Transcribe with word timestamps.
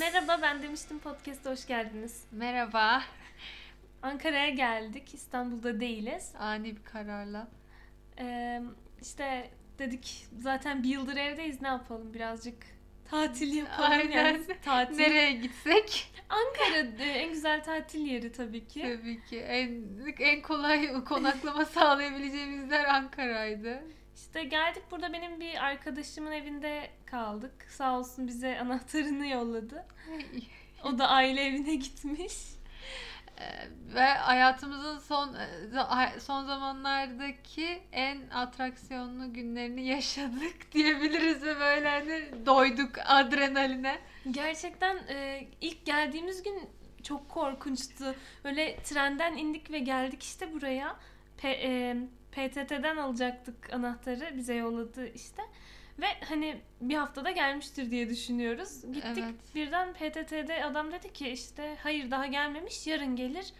Merhaba 0.00 0.42
ben 0.42 0.62
demiştim 0.62 0.98
podcast'a 0.98 1.50
hoş 1.50 1.66
geldiniz. 1.66 2.24
Merhaba. 2.32 3.02
Ankara'ya 4.02 4.48
geldik. 4.48 5.14
İstanbul'da 5.14 5.80
değiliz. 5.80 6.32
Ani 6.38 6.76
bir 6.76 6.84
kararla. 6.84 7.48
Ee, 8.18 8.62
işte 9.02 9.50
dedik 9.78 10.26
zaten 10.38 10.82
bir 10.82 10.88
yıldır 10.88 11.16
evdeyiz 11.16 11.62
ne 11.62 11.68
yapalım 11.68 12.14
birazcık 12.14 12.66
tatil 13.10 13.54
yapalım 13.54 13.90
Aynen. 13.90 14.24
yani. 14.24 14.40
Tatil. 14.64 14.96
Nereye 14.96 15.32
gitsek? 15.32 16.12
Ankara 16.28 17.04
e, 17.04 17.08
en 17.08 17.32
güzel 17.32 17.64
tatil 17.64 18.06
yeri 18.06 18.32
tabii 18.32 18.68
ki. 18.68 18.82
Tabii 18.82 19.24
ki 19.24 19.40
en 19.40 19.84
en 20.18 20.42
kolay 20.42 21.04
konaklama 21.04 21.64
sağlayabileceğimiz 21.74 22.70
yer 22.70 22.84
Ankara'ydı. 22.84 23.84
İşte 24.16 24.44
geldik 24.44 24.82
burada 24.90 25.12
benim 25.12 25.40
bir 25.40 25.64
arkadaşımın 25.64 26.32
evinde 26.32 26.90
kaldık. 27.06 27.66
Sağ 27.68 27.98
olsun 27.98 28.26
bize 28.28 28.58
anahtarını 28.60 29.26
yolladı. 29.26 29.86
O 30.84 30.98
da 30.98 31.08
aile 31.08 31.42
evine 31.42 31.74
gitmiş. 31.74 32.34
Ee, 33.40 33.68
Ve 33.94 34.00
hayatımızın 34.14 34.98
son 34.98 35.34
e, 35.34 36.20
son 36.20 36.44
zamanlardaki 36.44 37.82
en 37.92 38.18
atraksiyonlu 38.30 39.32
günlerini 39.32 39.86
yaşadık 39.86 40.72
diyebiliriz 40.72 41.42
ve 41.42 41.60
böyle 41.60 41.88
hani 41.88 42.46
doyduk 42.46 42.90
adrenaline. 43.04 43.98
Gerçekten 44.30 44.96
e, 45.08 45.46
ilk 45.60 45.86
geldiğimiz 45.86 46.42
gün 46.42 46.60
çok 47.02 47.28
korkunçtu. 47.28 48.14
Böyle 48.44 48.82
trenden 48.82 49.36
indik 49.36 49.70
ve 49.70 49.78
geldik 49.78 50.22
işte 50.22 50.52
buraya. 50.52 50.96
P- 51.38 51.60
e, 51.62 51.96
PTT'den 52.32 52.96
alacaktık 52.96 53.72
anahtarı. 53.72 54.36
Bize 54.36 54.54
yolladı 54.54 55.06
işte. 55.06 55.42
Ve 56.00 56.06
hani 56.28 56.60
bir 56.80 56.94
haftada 56.94 57.30
gelmiştir 57.30 57.90
diye 57.90 58.08
düşünüyoruz. 58.08 58.82
Gittik 58.92 59.24
Evet. 59.24 59.54
birden 59.54 59.92
PTT'de 59.92 60.64
adam 60.64 60.92
dedi 60.92 61.12
ki 61.12 61.28
işte 61.28 61.76
hayır 61.82 62.10
daha 62.10 62.26
gelmemiş 62.26 62.86
yarın 62.86 63.16
gelir. 63.16 63.52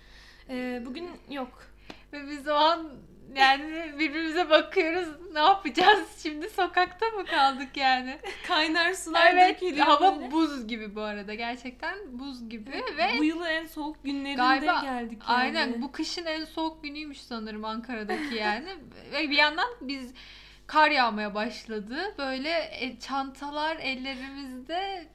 E, 0.49 0.83
bugün 0.87 1.11
yok. 1.31 1.65
Ve 2.13 2.31
biz 2.31 2.49
o 2.49 2.55
an 2.55 2.93
yani 3.35 3.93
birbirimize 3.99 4.51
bakıyoruz. 4.51 5.09
Ne 5.33 5.39
yapacağız? 5.39 6.09
Şimdi 6.23 6.51
sokakta 6.51 7.07
mı 7.07 7.25
kaldık 7.27 7.77
yani? 7.77 8.19
Kaynar 8.49 8.93
sular 8.95 9.33
Evet. 9.33 9.55
dökülüyor 9.63 9.87
Hava 9.87 10.17
böyle. 10.21 10.33
buz 10.33 10.67
gibi 10.67 10.95
bu 10.95 11.01
arada. 11.01 11.35
Gerçekten 11.35 11.99
buz 12.19 12.49
gibi 12.49 12.71
Evet, 12.75 12.97
ve 13.15 13.19
bu 13.19 13.25
yılın 13.25 13.47
en 13.47 13.67
soğuk 13.67 14.05
günlerinde 14.05 14.41
Galiba- 14.43 14.83
geldik 14.83 15.23
yani. 15.29 15.39
aynen 15.39 15.83
bu 15.83 15.93
kışın 15.93 16.27
en 16.27 16.45
soğuk 16.45 16.83
günüymüş 16.83 17.21
sanırım 17.21 17.65
Ankara'daki 17.65 18.35
yani. 18.35 18.69
ve 19.13 19.31
bir 19.31 19.37
yandan 19.37 19.69
biz 19.81 20.15
kar 20.67 20.91
yağmaya 20.91 21.35
başladı. 21.35 22.15
Böyle 22.19 22.51
e, 22.81 22.99
çantalar 22.99 23.77
ellerimizde 23.77 25.09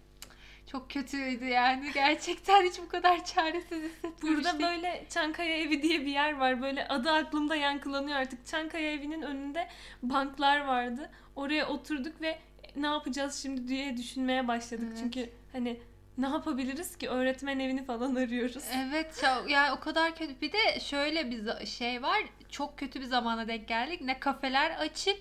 çok 0.76 0.90
kötüydü 0.90 1.46
yani. 1.46 1.92
Gerçekten 1.94 2.64
hiç 2.64 2.80
bu 2.82 2.88
kadar 2.88 3.26
çaresiz 3.26 3.84
hissetmemiştik. 3.84 4.24
Burada 4.24 4.60
böyle 4.60 5.06
Çankaya 5.10 5.58
Evi 5.58 5.82
diye 5.82 6.02
bir 6.02 6.12
yer 6.12 6.38
var. 6.38 6.62
Böyle 6.62 6.88
adı 6.88 7.12
aklımda 7.12 7.56
yankılanıyor 7.56 8.18
artık. 8.18 8.46
Çankaya 8.46 8.92
Evi'nin 8.92 9.22
önünde 9.22 9.68
banklar 10.04 10.66
vardı. 10.66 11.12
Oraya 11.36 11.68
oturduk 11.68 12.22
ve 12.22 12.40
ne 12.76 12.88
yapacağız 12.88 13.42
şimdi 13.42 13.68
diye 13.68 13.98
düşünmeye 13.98 14.48
başladık. 14.48 14.88
Evet. 14.88 14.98
Çünkü 15.00 15.30
hani 15.52 15.80
ne 16.18 16.28
yapabiliriz 16.28 16.98
ki? 16.98 17.10
Öğretmen 17.10 17.60
evini 17.60 17.86
falan 17.86 18.16
arıyoruz. 18.16 18.64
Evet 18.76 19.24
ya- 19.24 19.42
yani 19.48 19.72
o 19.72 19.80
kadar 19.80 20.16
kötü. 20.16 20.42
Bir 20.42 20.52
de 20.52 20.80
şöyle 20.80 21.32
bir 21.32 21.66
şey 21.66 22.02
var. 22.04 22.18
Çok 22.50 22.78
kötü 22.78 23.02
bir 23.02 23.06
zamana 23.06 23.48
denk 23.48 23.68
geldik. 23.68 24.02
Ne 24.02 24.20
kafeler 24.20 24.72
açık, 24.80 25.18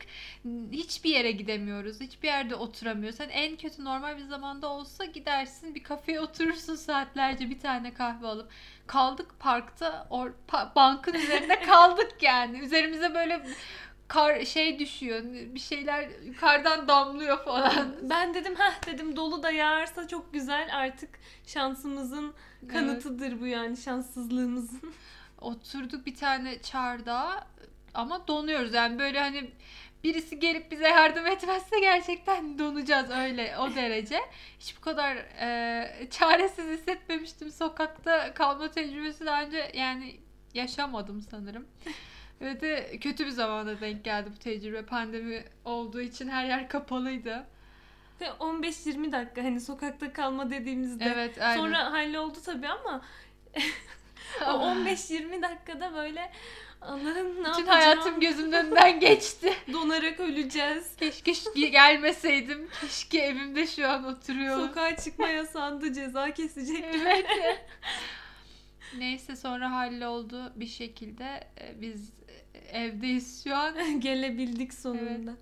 hiçbir 0.73 1.11
yere 1.11 1.33
gidemiyoruz. 1.33 2.01
Hiçbir 2.01 2.29
yerde 2.29 2.55
oturamıyoruz. 2.55 3.21
Hani 3.21 3.33
en 3.33 3.57
kötü 3.57 3.85
normal 3.85 4.17
bir 4.17 4.23
zamanda 4.23 4.69
olsa 4.69 5.05
gidersin 5.05 5.75
bir 5.75 5.83
kafeye 5.83 6.21
oturursun 6.21 6.75
saatlerce 6.75 7.51
bir 7.51 7.59
tane 7.61 7.95
kahve 7.95 8.27
alıp. 8.27 8.51
Kaldık 8.87 9.31
parkta 9.39 10.07
or, 10.11 10.31
pa- 10.49 10.75
bankın 10.77 11.15
üzerinde 11.15 11.61
kaldık 11.67 12.13
yani. 12.23 12.59
Üzerimize 12.59 13.15
böyle 13.15 13.47
kar 14.09 14.45
şey 14.45 14.79
düşüyor. 14.79 15.23
Bir 15.25 15.61
şeyler 15.61 16.09
yukarıdan 16.25 16.89
damlıyor 16.89 17.45
falan. 17.45 17.97
Ben 18.11 18.35
dedim 18.35 18.55
ha 18.55 18.73
dedim 18.87 19.17
dolu 19.17 19.43
da 19.43 19.51
yağarsa 19.51 20.09
çok 20.09 20.33
güzel 20.33 20.69
artık 20.73 21.11
şansımızın 21.47 22.35
kanıtıdır 22.69 23.41
bu 23.41 23.47
yani 23.47 23.77
şanssızlığımızın. 23.77 24.95
oturduk 25.41 26.07
bir 26.07 26.15
tane 26.15 26.63
çardağa 26.63 27.47
ama 27.95 28.29
donuyoruz 28.29 28.75
yani 28.75 28.99
böyle 28.99 29.21
hani 29.21 29.51
birisi 30.05 30.39
gelip 30.39 30.71
bize 30.71 30.89
yardım 30.89 31.27
etmezse 31.27 31.81
gerçekten 31.81 32.59
donacağız 32.59 33.11
öyle 33.11 33.59
o 33.59 33.75
derece. 33.75 34.21
Hiç 34.61 34.77
bu 34.77 34.81
kadar 34.81 35.17
e, 35.17 36.11
çaresiz 36.11 36.79
hissetmemiştim 36.79 37.51
sokakta 37.51 38.35
kalma 38.35 38.71
tecrübesi 38.71 39.27
daha 39.27 39.43
önce 39.43 39.73
yani 39.75 40.17
yaşamadım 40.55 41.23
sanırım. 41.23 41.67
Ve 42.45 42.61
de 42.61 42.99
kötü 43.01 43.27
bir 43.27 43.31
zamanda 43.31 43.81
denk 43.81 44.05
geldi 44.05 44.31
bu 44.35 44.39
tecrübe. 44.39 44.83
Pandemi 44.83 45.45
olduğu 45.65 46.01
için 46.01 46.29
her 46.29 46.45
yer 46.45 46.69
kapalıydı. 46.69 47.47
Ve 48.21 48.25
15-20 48.25 49.13
dakika 49.13 49.45
hani 49.45 49.61
sokakta 49.61 50.13
kalma 50.13 50.51
dediğimizde. 50.51 51.05
Evet, 51.05 51.43
aynen. 51.43 51.57
Sonra 51.57 51.93
halloldu 51.93 52.39
tabii 52.45 52.69
ama 52.69 53.03
o 54.41 54.45
15-20 54.45 55.43
dakikada 55.43 55.95
böyle 55.95 56.33
Allah'ım 56.81 57.27
ne 57.27 57.31
bütün 57.31 57.45
yapacağım? 57.45 57.69
hayatım 57.69 58.21
gözümün 58.21 58.53
önünden 58.53 59.01
geçti. 59.01 59.55
Donarak 59.73 60.21
öleceğiz. 60.21 60.97
Keşke 61.25 61.69
gelmeseydim. 61.69 62.69
Keşke 62.81 63.19
evimde 63.19 63.67
şu 63.67 63.89
an 63.89 64.05
oturuyorum. 64.05 64.67
Sokağa 64.67 64.97
çıkma 64.97 65.29
yasağında 65.29 65.93
ceza 65.93 66.35
kesecek. 66.35 66.85
Evet. 66.85 67.27
Neyse 68.99 69.37
sonra 69.37 69.71
halloldu 69.71 70.53
bir 70.57 70.67
şekilde. 70.67 71.49
Ee, 71.61 71.81
Biz 71.81 72.13
evdeyiz 72.55 73.45
şu 73.45 73.57
an. 73.57 74.01
Gelebildik 74.01 74.75
sonunda. 74.75 75.35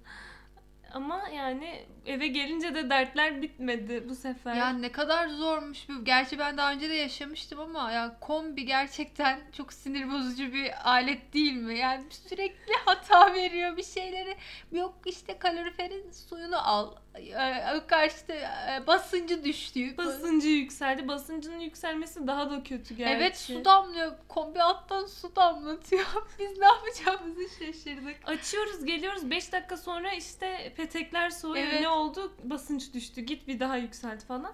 Ama 0.93 1.29
yani 1.35 1.87
eve 2.07 2.27
gelince 2.27 2.75
de 2.75 2.91
dertler 2.91 3.43
bitmedi 3.43 4.09
bu 4.09 4.15
sefer. 4.15 4.55
Ya 4.55 4.69
ne 4.69 4.93
kadar 4.93 5.29
zormuş 5.29 5.89
bu. 5.89 6.05
Gerçi 6.05 6.39
ben 6.39 6.57
daha 6.57 6.73
önce 6.73 6.91
de 6.91 6.95
yaşamıştım 6.95 7.61
ama 7.61 7.93
ya 7.93 8.17
kombi 8.21 8.67
gerçekten 8.67 9.41
çok 9.57 9.73
sinir 9.73 10.11
bozucu 10.13 10.53
bir 10.53 10.91
alet 10.91 11.35
değil 11.35 11.53
mi? 11.53 11.79
Yani 11.79 12.05
sürekli 12.11 12.73
hata 12.85 13.35
veriyor 13.35 13.77
bir 13.77 13.85
şeyleri. 13.85 14.37
Yok 14.73 14.95
işte 15.07 15.39
kaloriferin 15.39 16.11
suyunu 16.11 16.69
al. 16.69 16.95
Ee, 17.15 17.87
Karşıda 17.87 18.35
e, 18.35 18.87
basıncı 18.87 19.45
düştü. 19.45 19.97
Basıncı 19.97 20.49
yükseldi. 20.49 21.09
Basıncının 21.09 21.59
yükselmesi 21.61 22.27
daha 22.27 22.51
da 22.51 22.63
kötü 22.63 22.95
gerçi. 22.95 23.15
Evet 23.15 23.39
su 23.39 23.65
damlıyor. 23.65 24.13
Kombi 24.29 24.63
alttan 24.63 25.07
su 25.07 25.37
damlatıyor. 25.37 26.07
Biz 26.39 26.59
ne 26.59 26.67
yapacağımızı 26.67 27.43
şaşırdık. 27.59 28.17
Açıyoruz 28.27 28.85
geliyoruz 28.85 29.31
5 29.31 29.53
dakika 29.53 29.77
sonra 29.77 30.13
işte 30.13 30.73
petekler 30.77 31.31
soğuyor. 31.31 31.67
Evet. 31.67 31.81
Ne 31.81 31.89
oldu? 31.99 32.33
Basınç 32.45 32.95
düştü. 32.95 33.21
Git 33.21 33.49
bir 33.49 33.61
daha 33.61 33.77
yükselt 33.77 34.25
falan. 34.25 34.53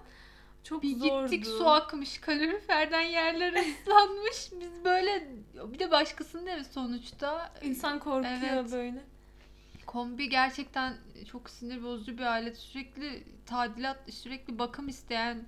Çok 0.63 0.83
Bir 0.83 0.95
zordu. 0.95 1.23
gittik 1.31 1.47
su 1.47 1.69
akmış 1.69 2.17
kaloriferden 2.17 3.01
yerler 3.01 3.53
ıslanmış. 3.53 4.49
Biz 4.61 4.83
böyle 4.85 5.27
bir 5.73 5.79
de 5.79 5.91
başkasının 5.91 6.45
evi 6.47 6.63
sonuçta. 6.65 7.53
İnsan 7.61 7.99
korkuyor 7.99 8.37
Evet. 8.53 8.71
böyle. 8.71 9.01
Kombi 9.85 10.29
gerçekten 10.29 10.93
çok 11.31 11.49
sinir 11.49 11.83
bozucu 11.83 12.17
bir 12.17 12.23
alet. 12.23 12.57
Sürekli 12.57 13.23
tadilat, 13.45 14.13
sürekli 14.13 14.59
bakım 14.59 14.87
isteyen 14.87 15.45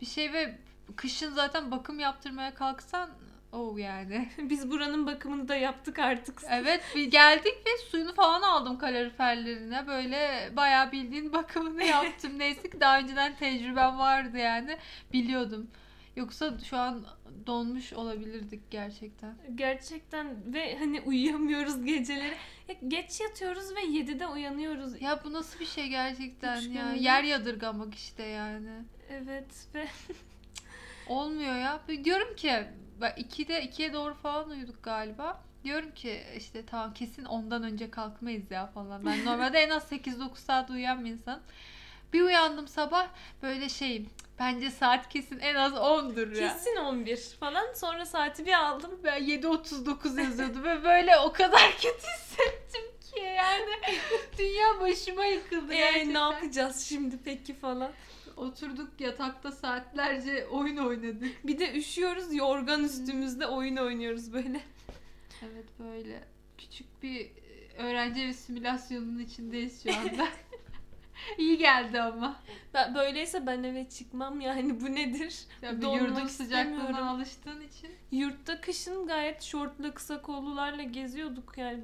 bir 0.00 0.06
şey 0.06 0.32
ve 0.32 0.58
kışın 0.96 1.32
zaten 1.32 1.70
bakım 1.70 1.98
yaptırmaya 2.00 2.54
kalksan 2.54 3.10
o 3.54 3.76
yani. 3.78 4.28
Biz 4.38 4.70
buranın 4.70 5.06
bakımını 5.06 5.48
da 5.48 5.56
yaptık 5.56 5.98
artık. 5.98 6.42
Evet 6.50 6.82
bir 6.94 7.10
geldik 7.10 7.54
ve 7.66 7.78
suyunu 7.90 8.14
falan 8.14 8.42
aldım 8.42 8.78
kaloriferlerine. 8.78 9.86
Böyle 9.86 10.50
bayağı 10.56 10.92
bildiğin 10.92 11.32
bakımını 11.32 11.84
yaptım. 11.94 12.38
Neyse 12.38 12.70
ki 12.70 12.80
daha 12.80 12.98
önceden 12.98 13.36
tecrübem 13.36 13.98
vardı 13.98 14.38
yani. 14.38 14.76
Biliyordum. 15.12 15.70
Yoksa 16.16 16.58
şu 16.70 16.76
an 16.76 17.06
donmuş 17.46 17.92
olabilirdik 17.92 18.70
gerçekten. 18.70 19.34
Gerçekten 19.54 20.54
ve 20.54 20.78
hani 20.78 21.00
uyuyamıyoruz 21.00 21.84
geceleri. 21.84 22.34
Ya 22.68 22.74
geç 22.88 23.20
yatıyoruz 23.20 23.76
ve 23.76 23.80
7'de 23.80 24.26
uyanıyoruz. 24.26 25.02
Ya 25.02 25.20
bu 25.24 25.32
nasıl 25.32 25.60
bir 25.60 25.66
şey 25.66 25.88
gerçekten 25.88 26.56
Üç 26.56 26.66
ya. 26.66 26.82
gündür. 26.82 27.00
Yer 27.00 27.22
yadırgamak 27.22 27.94
işte 27.94 28.22
yani. 28.22 28.70
Evet 29.10 29.68
ve 29.74 29.86
Olmuyor 31.08 31.56
ya. 31.56 31.80
Diyorum 32.04 32.36
ki 32.36 32.52
2'de 33.00 33.64
2'ye 33.64 33.92
doğru 33.92 34.14
falan 34.14 34.50
uyuduk 34.50 34.82
galiba. 34.82 35.40
Diyorum 35.64 35.90
ki 35.90 36.22
işte 36.36 36.66
tamam 36.66 36.94
kesin 36.94 37.24
ondan 37.24 37.62
önce 37.62 37.90
kalkmayız 37.90 38.50
ya 38.50 38.66
falan. 38.66 39.06
Ben 39.06 39.24
normalde 39.24 39.58
en 39.58 39.70
az 39.70 39.92
8-9 39.92 40.36
saat 40.36 40.70
uyuyan 40.70 41.04
bir 41.04 41.10
insan. 41.10 41.40
Bir 42.12 42.22
uyandım 42.22 42.68
sabah 42.68 43.06
böyle 43.42 43.68
şeyim. 43.68 44.10
Bence 44.38 44.70
saat 44.70 45.08
kesin 45.08 45.38
en 45.38 45.54
az 45.54 45.72
10'dur 45.72 46.36
ya. 46.42 46.48
kesin 46.52 46.76
11 46.76 47.16
falan. 47.40 47.72
Sonra 47.74 48.06
saati 48.06 48.46
bir 48.46 48.52
aldım. 48.52 49.00
Ben 49.04 49.22
7.39 49.22 50.20
yazıyordu 50.22 50.62
ve 50.62 50.84
böyle 50.84 51.16
o 51.18 51.32
kadar 51.32 51.72
kötü 51.76 52.06
hissettim 52.16 52.82
ki 53.00 53.20
yani. 53.20 53.70
Dünya 54.38 54.80
başıma 54.80 55.24
yıkıldı 55.24 55.72
Ee, 55.72 55.76
gerçekten. 55.76 56.14
ne 56.14 56.18
yapacağız 56.18 56.84
şimdi 56.84 57.18
peki 57.24 57.54
falan. 57.54 57.90
Oturduk 58.36 59.00
yatakta 59.00 59.52
saatlerce 59.52 60.46
oyun 60.46 60.76
oynadık. 60.76 61.46
Bir 61.46 61.58
de 61.58 61.78
üşüyoruz 61.78 62.34
yorgan 62.34 62.84
üstümüzde 62.84 63.46
oyun 63.46 63.76
oynuyoruz 63.76 64.32
böyle. 64.32 64.60
Evet 65.42 65.66
böyle 65.78 66.24
küçük 66.58 67.02
bir 67.02 67.20
e, 67.20 67.74
öğrenci 67.78 68.20
evi 68.22 68.34
simülasyonunun 68.34 69.18
içindeyiz 69.18 69.82
şu 69.82 69.96
anda. 69.96 70.28
İyi 71.38 71.58
geldi 71.58 72.00
ama. 72.00 72.40
Ben, 72.74 72.94
böyleyse 72.94 73.46
ben 73.46 73.62
eve 73.62 73.88
çıkmam 73.88 74.40
yani 74.40 74.80
bu 74.80 74.94
nedir? 74.94 75.46
Donmak 75.62 76.02
yurdun 76.02 76.26
sıcaklığına 76.26 77.10
alıştığın 77.10 77.60
için. 77.60 77.90
Yurtta 78.12 78.60
kışın 78.60 79.06
gayet 79.06 79.42
şortlu 79.42 79.94
kısa 79.94 80.22
kollularla 80.22 80.82
geziyorduk 80.82 81.58
yani 81.58 81.82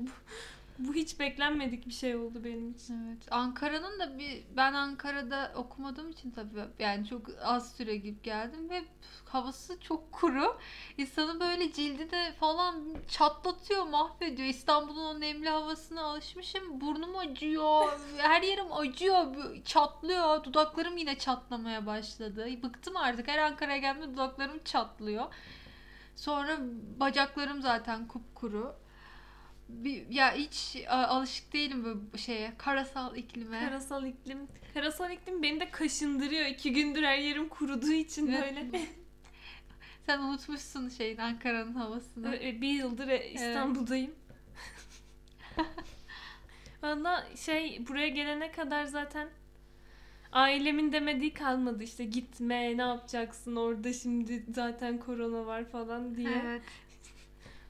bu, 0.89 0.95
hiç 0.95 1.21
beklenmedik 1.21 1.87
bir 1.87 1.93
şey 1.93 2.17
oldu 2.17 2.45
benim 2.45 2.71
için. 2.71 3.07
Evet. 3.09 3.27
Ankara'nın 3.31 4.01
da 4.01 4.19
bir 4.19 4.43
ben 4.57 4.73
Ankara'da 4.73 5.53
okumadığım 5.57 6.11
için 6.11 6.31
tabii 6.31 6.61
yani 6.79 7.07
çok 7.07 7.23
az 7.43 7.77
süre 7.77 7.97
gidip 7.97 8.25
geldim 8.25 8.71
ve 8.71 8.83
havası 9.25 9.81
çok 9.81 10.13
kuru. 10.13 10.59
İnsanı 10.99 11.41
böyle 11.41 11.73
cildi 11.73 12.11
de 12.11 12.33
falan 12.41 12.85
çatlatıyor, 13.09 13.87
mahvediyor. 13.87 14.49
İstanbul'un 14.49 15.17
o 15.17 15.21
nemli 15.21 15.49
havasına 15.49 16.03
alışmışım. 16.03 16.81
Burnum 16.81 17.19
acıyor, 17.19 18.01
her 18.19 18.43
yerim 18.43 18.73
acıyor, 18.73 19.27
çatlıyor. 19.65 20.45
Dudaklarım 20.45 20.97
yine 20.97 21.19
çatlamaya 21.19 21.87
başladı. 21.87 22.49
Bıktım 22.63 22.97
artık. 22.97 23.29
Her 23.29 23.39
Ankara'ya 23.39 23.79
geldiğimde 23.79 24.15
dudaklarım 24.15 24.65
çatlıyor. 24.65 25.25
Sonra 26.17 26.59
bacaklarım 27.01 27.63
zaten 27.63 28.09
kupkuru. 28.09 28.75
Bir, 29.71 30.09
ya 30.11 30.35
hiç 30.35 30.77
a, 30.89 31.07
alışık 31.07 31.53
değilim 31.53 32.11
bu 32.13 32.19
şeye. 32.19 32.53
Karasal 32.59 33.17
iklime. 33.17 33.61
Karasal 33.61 34.07
iklim. 34.07 34.39
Karasal 34.75 35.11
iklim 35.11 35.43
beni 35.43 35.61
de 35.61 35.71
kaşındırıyor. 35.71 36.47
İki 36.47 36.73
gündür 36.73 37.03
her 37.03 37.19
yerim 37.19 37.49
kuruduğu 37.49 37.93
için 37.93 38.27
Evet. 38.27 38.43
böyle. 38.43 38.67
Sen 40.07 40.19
unutmuşsun 40.19 40.89
şeyin 40.89 41.19
Ankara'nın 41.19 41.75
havasını. 41.75 42.37
Ö- 42.37 42.61
bir 42.61 42.73
yıldır 42.73 43.09
e, 43.09 43.31
İstanbul'dayım. 43.31 44.15
Valla 46.83 47.27
şey 47.37 47.87
buraya 47.89 48.09
gelene 48.09 48.53
kadar 48.53 48.85
zaten 48.85 49.29
ailemin 50.33 50.93
demediği 50.93 51.35
kalmadı 51.35 51.83
işte 51.85 52.05
gitme 52.05 52.77
ne 52.77 52.83
yapacaksın 52.83 53.57
orada 53.57 53.93
şimdi 53.93 54.45
zaten 54.55 54.99
korona 54.99 55.47
var 55.47 55.65
falan 55.65 56.15
diye. 56.15 56.43
Evet. 56.45 56.63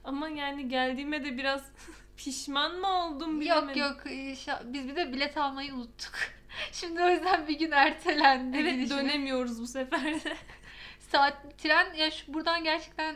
Ama 0.03 0.29
yani 0.29 0.69
geldiğime 0.69 1.23
de 1.25 1.37
biraz 1.37 1.71
pişman 2.17 2.75
mı 2.79 2.87
oldum 2.87 3.41
Yok 3.41 3.41
bilemedim. 3.41 3.81
yok 3.81 4.01
şa- 4.37 4.73
biz 4.73 4.87
bir 4.87 4.95
de 4.95 5.13
bilet 5.13 5.37
almayı 5.37 5.73
unuttuk. 5.73 6.13
Şimdi 6.71 7.03
o 7.03 7.09
yüzden 7.09 7.47
bir 7.47 7.59
gün 7.59 7.71
ertelendi. 7.71 8.57
Evet 8.57 8.73
gidişimiz. 8.73 9.03
dönemiyoruz 9.03 9.61
bu 9.61 9.67
sefer 9.67 10.03
de. 10.25 10.37
Saat 10.99 11.57
tren 11.57 11.93
ya 11.93 12.11
şu 12.11 12.33
buradan 12.33 12.63
gerçekten 12.63 13.15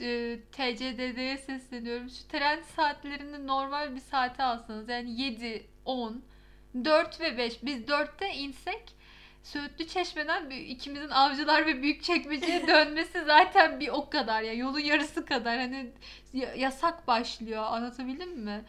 e, 0.00 0.38
TCDD'ye 0.52 1.38
sesleniyorum. 1.38 2.10
Şu 2.10 2.28
tren 2.28 2.60
saatlerini 2.76 3.46
normal 3.46 3.94
bir 3.94 4.00
saate 4.00 4.42
alsanız 4.42 4.88
yani 4.88 5.20
7, 5.20 5.66
10, 5.84 6.22
4 6.84 7.20
ve 7.20 7.38
5. 7.38 7.62
Biz 7.62 7.80
4'te 7.82 8.28
insek 8.34 8.82
Söğütlü 9.52 9.86
Çeşme'den 9.86 10.50
bir- 10.50 10.56
ikimizin 10.56 11.08
avcılar 11.08 11.66
ve 11.66 11.82
büyük 11.82 12.02
çekmeceye 12.02 12.66
dönmesi 12.66 13.24
zaten 13.26 13.80
bir 13.80 13.88
o 13.88 14.10
kadar 14.10 14.42
ya 14.42 14.52
yolun 14.52 14.78
yarısı 14.78 15.24
kadar 15.24 15.58
hani 15.58 15.90
ya- 16.32 16.54
yasak 16.54 17.06
başlıyor 17.06 17.62
anlatabildim 17.62 18.38
mi? 18.40 18.64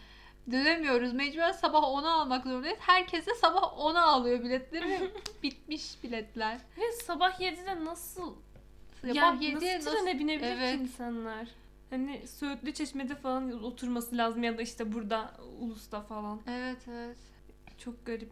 Dönemiyoruz. 0.52 1.14
Mecburen 1.14 1.52
sabah 1.52 1.80
10'a 1.84 2.12
almak 2.12 2.44
zorundayız. 2.44 2.78
Herkes 2.82 3.26
de 3.28 3.36
sabah 3.36 3.62
10'a 3.62 4.02
alıyor 4.02 4.44
biletleri 4.44 5.12
bitmiş 5.44 6.04
biletler. 6.04 6.58
Ve 6.78 6.92
sabah 6.92 7.40
7'de 7.42 7.86
nasıl 7.86 8.36
Sabah 9.02 9.16
yani 9.16 9.46
7'ye 9.46 9.76
nasıl 9.78 9.92
trene 9.92 10.20
binebilir 10.20 10.48
Evet. 10.58 10.76
ki 10.78 10.84
insanlar? 10.84 11.48
Hani 11.90 12.28
Söğütlü 12.28 12.74
Çeşme'de 12.74 13.16
falan 13.16 13.64
oturması 13.64 14.18
lazım 14.18 14.44
ya 14.44 14.58
da 14.58 14.62
işte 14.62 14.94
burada 14.94 15.32
Ulus'ta 15.60 16.02
falan. 16.02 16.42
Evet 16.48 16.78
evet. 16.92 17.18
Çok 17.78 18.06
garip. 18.06 18.30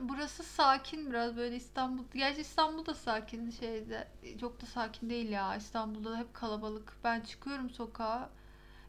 Burası 0.00 0.42
sakin 0.42 1.10
biraz 1.10 1.36
böyle 1.36 1.56
İstanbul. 1.56 2.04
Gerçi 2.14 2.40
İstanbul 2.40 2.86
da 2.86 2.94
sakin 2.94 3.50
şeyde. 3.50 4.08
Çok 4.40 4.62
da 4.62 4.66
sakin 4.66 5.10
değil 5.10 5.28
ya. 5.28 5.56
İstanbul'da 5.56 6.18
hep 6.18 6.34
kalabalık. 6.34 6.96
Ben 7.04 7.20
çıkıyorum 7.20 7.70
sokağa. 7.70 8.30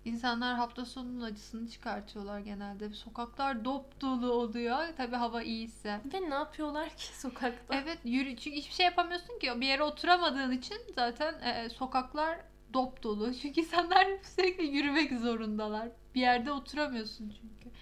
İnsanlar 0.06 0.56
hafta 0.56 0.86
sonunun 0.86 1.22
acısını 1.22 1.70
çıkartıyorlar 1.70 2.40
genelde. 2.40 2.90
Sokaklar 2.90 3.66
dop 3.66 4.02
dolu 4.02 4.32
oluyor. 4.32 4.78
Tabii 4.98 5.16
hava 5.16 5.42
iyiyse. 5.42 6.02
Ve 6.14 6.30
ne 6.30 6.34
yapıyorlar 6.34 6.90
ki 6.90 7.06
sokakta? 7.20 7.76
Evet 7.76 8.00
yürü 8.04 8.36
çünkü 8.36 8.58
hiçbir 8.58 8.74
şey 8.74 8.86
yapamıyorsun 8.86 9.40
ki 9.40 9.62
bir 9.62 9.68
yere 9.68 9.84
oturamadığın 9.84 10.52
için 10.52 10.78
zaten 10.96 11.34
e, 11.42 11.70
sokaklar 11.70 12.40
dop 12.74 13.04
dolu. 13.04 13.34
Çünkü 13.42 13.62
insanlar 13.62 14.08
sürekli 14.24 14.68
yürümek 14.68 15.20
zorundalar. 15.20 15.90
Bir 16.16 16.22
yerde 16.22 16.52
oturamıyorsun 16.52 17.34
çünkü. 17.42 17.76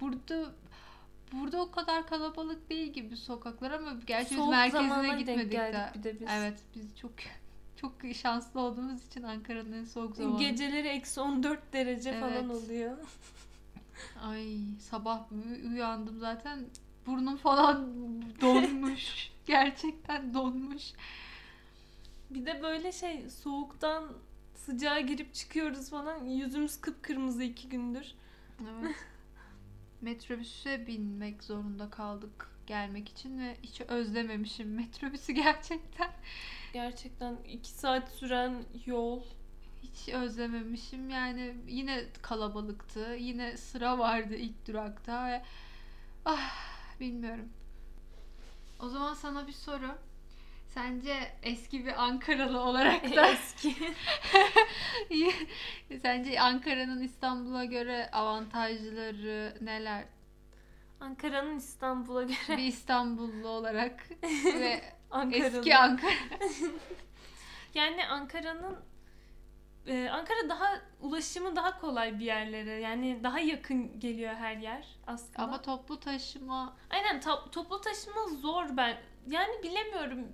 Burada 0.00 0.52
burada 1.32 1.60
o 1.62 1.70
kadar 1.70 2.06
kalabalık 2.06 2.70
değil 2.70 2.92
gibi 2.92 3.16
sokaklar 3.16 3.70
ama 3.70 3.92
gerçi 4.06 4.30
biz 4.30 4.38
Soğuk 4.38 4.50
merkezine 4.50 4.88
zamana 4.88 5.02
denk 5.08 5.18
gitmedik 5.18 5.52
de. 5.52 5.90
bir 5.94 6.02
de 6.02 6.20
biz. 6.20 6.28
Evet 6.30 6.60
biz 6.76 6.96
çok 6.98 7.12
çok 7.76 7.92
şanslı 8.14 8.60
olduğumuz 8.60 9.06
için 9.06 9.22
Ankara'nın 9.22 9.72
en 9.72 9.84
soğuk 9.84 10.16
zamanı. 10.16 10.38
Geceleri 10.38 10.88
eksi 10.88 11.20
14 11.20 11.72
derece 11.72 12.20
falan 12.20 12.32
Evet. 12.32 12.50
oluyor. 12.50 12.96
Ay 14.22 14.56
sabah 14.80 15.32
uy- 15.32 15.72
uyandım 15.72 16.18
zaten 16.18 16.58
burnum 17.06 17.36
falan 17.36 17.92
donmuş. 18.40 19.30
Gerçekten 19.46 20.34
donmuş. 20.34 20.92
Bir 22.30 22.46
de 22.46 22.62
böyle 22.62 22.92
şey 22.92 23.30
soğuktan 23.30 24.04
sıcağa 24.54 25.00
girip 25.00 25.34
çıkıyoruz 25.34 25.90
falan. 25.90 26.24
Yüzümüz 26.24 26.80
kıpkırmızı 26.80 27.42
iki 27.42 27.68
gündür. 27.68 28.14
Evet. 28.60 28.96
Metrobüse 30.02 30.86
binmek 30.86 31.42
zorunda 31.42 31.90
kaldık 31.90 32.50
gelmek 32.66 33.08
için 33.08 33.38
ve 33.38 33.56
hiç 33.62 33.80
özlememişim 33.80 34.74
metrobüsü 34.76 35.32
gerçekten. 35.32 36.10
Gerçekten 36.72 37.36
iki 37.36 37.70
saat 37.70 38.08
süren 38.08 38.64
yol. 38.86 39.22
Hiç 39.82 40.08
özlememişim. 40.08 41.10
Yani 41.10 41.56
yine 41.66 42.04
kalabalıktı. 42.22 43.16
Yine 43.18 43.56
sıra 43.56 43.98
vardı 43.98 44.34
ilk 44.34 44.66
durakta 44.66 45.28
ve 45.28 45.42
ah 46.24 46.54
bilmiyorum. 47.00 47.48
O 48.80 48.88
zaman 48.88 49.14
sana 49.14 49.46
bir 49.46 49.52
soru. 49.52 49.98
Sence 50.74 51.32
eski 51.42 51.86
bir 51.86 52.02
Ankaralı 52.04 52.60
olarak 52.60 53.16
da 53.16 53.26
Eski. 53.26 53.74
sence 56.02 56.40
Ankara'nın 56.40 57.02
İstanbul'a 57.02 57.64
göre 57.64 58.10
avantajları 58.12 59.56
neler? 59.60 60.04
Ankara'nın 61.00 61.56
İstanbul'a 61.56 62.22
göre 62.22 62.56
Bir 62.56 62.58
İstanbullu 62.58 63.48
olarak 63.48 64.04
ve 64.44 64.82
Ankara'nın. 65.10 65.44
eski 65.58 65.76
Ankara. 65.76 66.12
Yani 67.74 68.06
Ankara'nın 68.06 68.76
e, 69.86 70.08
Ankara 70.08 70.48
daha 70.48 70.80
ulaşımı 71.00 71.56
daha 71.56 71.80
kolay 71.80 72.18
bir 72.18 72.24
yerlere. 72.24 72.70
Yani 72.80 73.20
daha 73.22 73.38
yakın 73.40 74.00
geliyor 74.00 74.34
her 74.34 74.56
yer 74.56 74.86
aslında. 75.06 75.42
Ama 75.42 75.62
toplu 75.62 76.00
taşıma 76.00 76.76
Aynen 76.90 77.20
to- 77.20 77.50
toplu 77.50 77.80
taşıma 77.80 78.26
zor 78.40 78.76
ben. 78.76 78.96
Yani 79.26 79.62
bilemiyorum. 79.62 80.32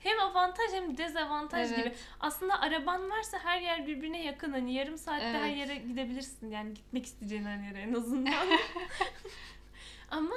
Hem 0.00 0.20
avantaj 0.20 0.72
hem 0.72 0.96
dezavantaj 0.96 1.72
Evet. 1.72 1.78
gibi. 1.84 1.94
Aslında 2.20 2.60
araban 2.60 3.10
varsa 3.10 3.38
her 3.38 3.60
yer 3.60 3.86
birbirine 3.86 4.24
yakın. 4.24 4.52
Hani 4.52 4.74
yarım 4.74 4.98
saatte 4.98 5.24
her 5.26 5.48
Evet. 5.48 5.56
yere 5.58 5.74
gidebilirsin. 5.76 6.50
Yani 6.50 6.74
gitmek 6.74 7.06
isteyeceğin 7.06 7.44
her 7.44 7.58
yere 7.68 7.78
en 7.80 7.94
azından. 7.94 8.32
Ama 10.10 10.34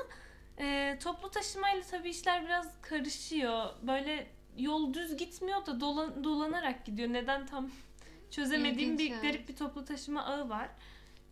e, 0.59 0.97
toplu 1.03 1.29
taşımayla 1.31 1.81
tabii 1.91 2.09
işler 2.09 2.45
biraz 2.45 2.81
karışıyor. 2.81 3.69
Böyle 3.81 4.27
yol 4.57 4.93
düz 4.93 5.17
gitmiyor 5.17 5.65
da 5.65 5.79
dolan, 5.79 6.23
dolanarak 6.23 6.85
gidiyor. 6.85 7.13
Neden 7.13 7.45
tam 7.45 7.69
çözemediğim 8.31 8.91
İlginç, 8.93 8.99
bir 8.99 9.13
evet. 9.13 9.21
garip 9.23 9.49
bir 9.49 9.55
toplu 9.55 9.85
taşıma 9.85 10.23
ağı 10.25 10.49
var. 10.49 10.69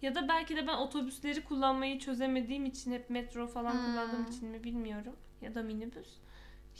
Ya 0.02 0.16
da 0.16 0.28
belki 0.28 0.56
de 0.56 0.68
ben 0.68 0.74
otobüsleri 0.78 1.44
kullanmayı 1.44 2.00
çözemediğim 2.00 2.66
için 2.66 2.92
hep 2.94 3.10
metro 3.10 3.48
falan 3.48 3.72
Hmm. 3.74 3.86
kullandığım 3.86 4.26
için 4.26 4.48
mi 4.48 4.64
bilmiyorum. 4.64 5.16
Ya 5.42 5.56
da 5.56 5.64
minibüs. 5.64 6.08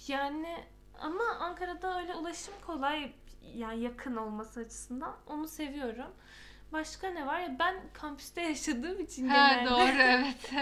Yani 0.08 0.58
ama 1.02 1.24
Ankara'da 1.40 2.00
öyle 2.00 2.16
ulaşım 2.16 2.54
kolay 2.66 3.12
yani 3.56 3.80
yakın 3.82 4.16
olması 4.16 4.60
açısından 4.60 5.16
onu 5.28 5.48
seviyorum. 5.48 6.12
Başka 6.74 7.08
ne 7.10 7.26
var 7.28 7.40
ya 7.40 7.56
ben 7.60 7.76
kampüste 7.94 8.42
yaşadığım 8.50 9.00
için 9.00 9.28
Ha 9.30 9.54
genelde. 9.54 9.70
doğru 9.70 10.02
evet. 10.02 10.54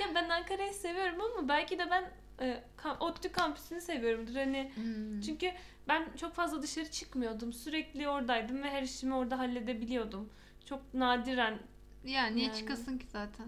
Ya 0.00 0.06
ben 0.14 0.28
Ankara'yı 0.28 0.74
seviyorum 0.74 1.20
ama 1.20 1.48
belki 1.48 1.78
de 1.78 1.90
ben 1.90 2.04
e, 2.40 2.62
kam- 2.76 2.98
ODTÜ 3.00 3.32
kampüsünü 3.32 3.80
seviyorumdur. 3.80 4.34
Hani 4.34 4.72
Hmm. 4.74 5.20
çünkü 5.20 5.52
ben 5.88 6.08
çok 6.16 6.34
fazla 6.34 6.62
dışarı 6.62 6.90
çıkmıyordum. 6.90 7.52
Sürekli 7.52 8.08
oradaydım 8.08 8.62
ve 8.62 8.70
her 8.70 8.82
işimi 8.82 9.14
orada 9.14 9.38
halledebiliyordum. 9.38 10.28
Çok 10.64 10.94
nadiren 10.94 11.58
yani 12.04 12.36
niye 12.36 12.46
Yani. 12.46 12.56
çıkasın 12.58 12.98
ki 12.98 13.06
zaten? 13.06 13.46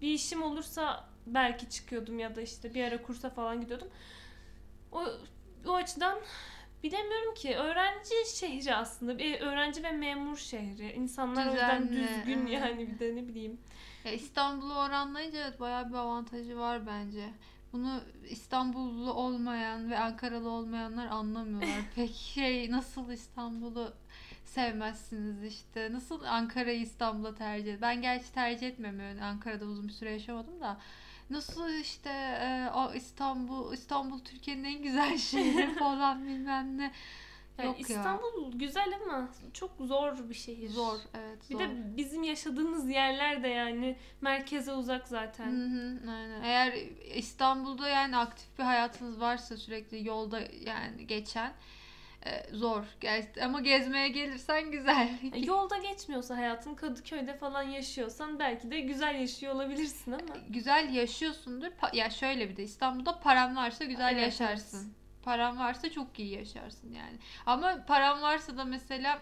bir 0.00 0.08
işim 0.12 0.42
olursa 0.42 1.08
belki 1.26 1.70
çıkıyordum 1.70 2.18
ya 2.18 2.36
da 2.36 2.40
işte 2.40 2.74
bir 2.74 2.84
ara 2.84 3.02
kursa 3.02 3.30
falan 3.30 3.60
gidiyordum. 3.60 3.88
O, 4.92 5.04
o 5.66 5.74
açıdan 5.74 6.18
bilemiyorum 6.82 7.34
ki 7.34 7.56
öğrenci 7.56 8.14
şehri 8.34 8.74
aslında 8.74 9.18
bir 9.18 9.40
öğrenci 9.40 9.82
ve 9.82 9.92
memur 9.92 10.36
şehri 10.36 10.92
insanlar 10.92 11.46
o 11.46 11.50
yüzden 11.50 11.88
Düzenli, 11.88 12.08
düzgün 12.08 12.46
evet. 12.46 12.52
yani 12.52 12.88
bir 12.88 12.98
de 12.98 13.16
ne 13.16 13.28
bileyim 13.28 13.58
Ya 14.04 14.12
İstanbul'u 14.12 14.74
oranlayınca 14.74 15.38
evet 15.38 15.60
bayağı 15.60 15.88
bir 15.88 15.94
avantajı 15.94 16.58
var 16.58 16.86
bence. 16.86 17.30
Bunu 17.72 18.00
İstanbullu 18.28 19.12
olmayan 19.12 19.90
ve 19.90 19.98
Ankaralı 19.98 20.50
olmayanlar 20.50 21.06
anlamıyorlar. 21.06 21.80
Peki 21.94 22.32
şey 22.32 22.70
nasıl 22.70 23.10
İstanbul'u 23.10 23.94
sevmezsiniz 24.44 25.44
işte. 25.44 25.92
Nasıl 25.92 26.24
Ankara'yı 26.24 26.80
İstanbul'a 26.80 27.34
tercih 27.34 27.80
Ben 27.80 28.02
gerçi 28.02 28.32
tercih 28.32 28.68
etmem 28.68 29.00
yani 29.00 29.24
Ankara'da 29.24 29.64
uzun 29.64 29.88
bir 29.88 29.92
süre 29.92 30.12
yaşamadım 30.12 30.60
da. 30.60 30.78
Nasıl 31.30 31.70
işte 31.70 32.10
e, 32.10 32.70
o 32.74 32.92
İstanbul 32.94 33.72
İstanbul 33.72 34.18
Türkiye'nin 34.18 34.64
en 34.64 34.82
güzel 34.82 35.18
şehri 35.30 35.74
falan 35.74 36.26
bilmem 36.28 36.78
ne. 36.78 36.92
Yani 37.58 37.66
Yok 37.66 37.90
ya. 37.90 37.96
İstanbul 37.96 38.52
güzel 38.58 38.92
ama 39.04 39.28
çok 39.52 39.70
zor 39.80 40.28
bir 40.28 40.34
şehir. 40.34 40.68
Zor 40.68 40.98
evet 41.14 41.50
Bir 41.50 41.54
zor. 41.54 41.60
de 41.60 41.96
bizim 41.96 42.22
yaşadığımız 42.22 42.90
yerler 42.90 43.42
de 43.42 43.48
yani 43.48 43.96
merkeze 44.20 44.72
uzak 44.72 45.08
zaten. 45.08 45.46
Hı 45.46 45.66
hı, 45.66 46.10
aynen. 46.10 46.42
Eğer 46.42 46.72
İstanbul'da 47.14 47.88
yani 47.88 48.16
aktif 48.16 48.58
bir 48.58 48.64
hayatınız 48.64 49.20
varsa 49.20 49.56
sürekli 49.56 50.06
yolda 50.08 50.40
yani 50.64 51.06
geçen 51.06 51.52
zor. 52.52 52.84
Gel- 53.00 53.32
Ama 53.42 53.60
gezmeye 53.60 54.08
gelirsen 54.08 54.70
güzel. 54.70 55.08
E, 55.32 55.38
Yolda 55.38 55.76
geçmiyorsa 55.78 56.36
hayatın 56.36 56.74
Kadıköy'de 56.74 57.36
falan 57.36 57.62
yaşıyorsan 57.62 58.38
belki 58.38 58.70
de 58.70 58.80
güzel 58.80 59.14
yaşıyor 59.20 59.54
olabilirsin 59.54 60.12
ama. 60.12 60.36
güzel 60.48 60.94
yaşıyorsundur. 60.94 61.66
Pa- 61.66 61.96
ya 61.96 62.10
şöyle 62.10 62.48
bir 62.50 62.56
de 62.56 62.62
İstanbul'da 62.62 63.20
paran 63.20 63.56
varsa 63.56 63.84
güzel 63.84 64.12
Evet, 64.12 64.22
yaşarsın. 64.22 64.92
Paran 65.22 65.58
varsa 65.58 65.90
çok 65.90 66.18
iyi 66.18 66.34
yaşarsın 66.38 66.92
yani. 66.92 67.18
Ama 67.46 67.84
paran 67.86 68.22
varsa 68.22 68.56
da 68.56 68.64
mesela 68.64 69.18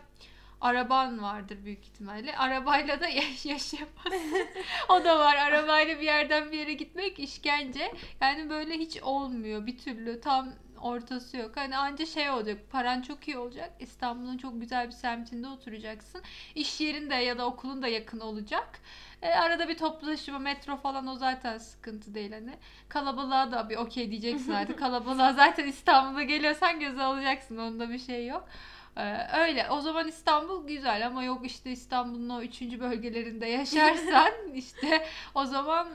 araban 0.60 1.22
vardır 1.22 1.58
büyük 1.64 1.84
ihtimalle. 1.84 2.36
Arabayla 2.36 3.00
da 3.00 3.08
yaş 3.20 3.46
yaşayamazsın. 3.46 4.46
o 4.88 5.04
da 5.04 5.18
var. 5.18 5.36
Arabayla 5.36 5.96
bir 6.00 6.04
yerden 6.04 6.52
bir 6.52 6.58
yere 6.58 6.72
gitmek 6.72 7.18
işkence. 7.18 7.92
Yani 8.20 8.50
böyle 8.50 8.74
hiç 8.74 9.02
olmuyor 9.02 9.66
bir 9.66 9.78
türlü. 9.78 10.20
Tam 10.20 10.52
ortası 10.80 11.36
yok. 11.36 11.56
Hani 11.56 11.76
anca 11.76 12.06
şey 12.06 12.30
olacak. 12.30 12.58
Paran 12.70 13.02
çok 13.02 13.28
iyi 13.28 13.38
olacak. 13.38 13.72
İstanbul'un 13.80 14.38
çok 14.38 14.60
güzel 14.60 14.86
bir 14.86 14.92
semtinde 14.92 15.48
oturacaksın. 15.48 16.22
İş 16.54 16.80
yerin 16.80 17.10
de 17.10 17.14
ya 17.14 17.38
da 17.38 17.46
okulun 17.46 17.82
da 17.82 17.88
yakın 17.88 18.20
olacak. 18.20 18.80
E, 19.22 19.28
arada 19.28 19.68
bir 19.68 19.78
toplu 19.78 20.06
taşıma, 20.06 20.38
metro 20.38 20.76
falan 20.76 21.06
o 21.06 21.14
zaten 21.14 21.58
sıkıntı 21.58 22.14
değil 22.14 22.32
hani. 22.32 22.54
Kalabalığa 22.88 23.52
da 23.52 23.68
bir 23.70 23.76
okey 23.76 24.10
diyeceksin 24.10 24.52
artık. 24.60 24.78
Kalabalığa 24.78 25.32
zaten 25.32 25.66
İstanbul'a 25.66 26.22
geliyorsan 26.22 26.80
göze 26.80 27.02
alacaksın. 27.02 27.58
Onda 27.58 27.90
bir 27.90 27.98
şey 27.98 28.26
yok. 28.26 28.48
Ee, 28.96 29.38
öyle. 29.38 29.70
O 29.70 29.80
zaman 29.80 30.08
İstanbul 30.08 30.66
güzel 30.66 31.06
ama 31.06 31.24
yok 31.24 31.46
işte 31.46 31.70
İstanbul'un 31.70 32.28
o 32.28 32.42
üçüncü 32.42 32.80
bölgelerinde 32.80 33.46
yaşarsan 33.46 34.32
işte 34.54 35.06
o 35.34 35.44
zaman 35.44 35.88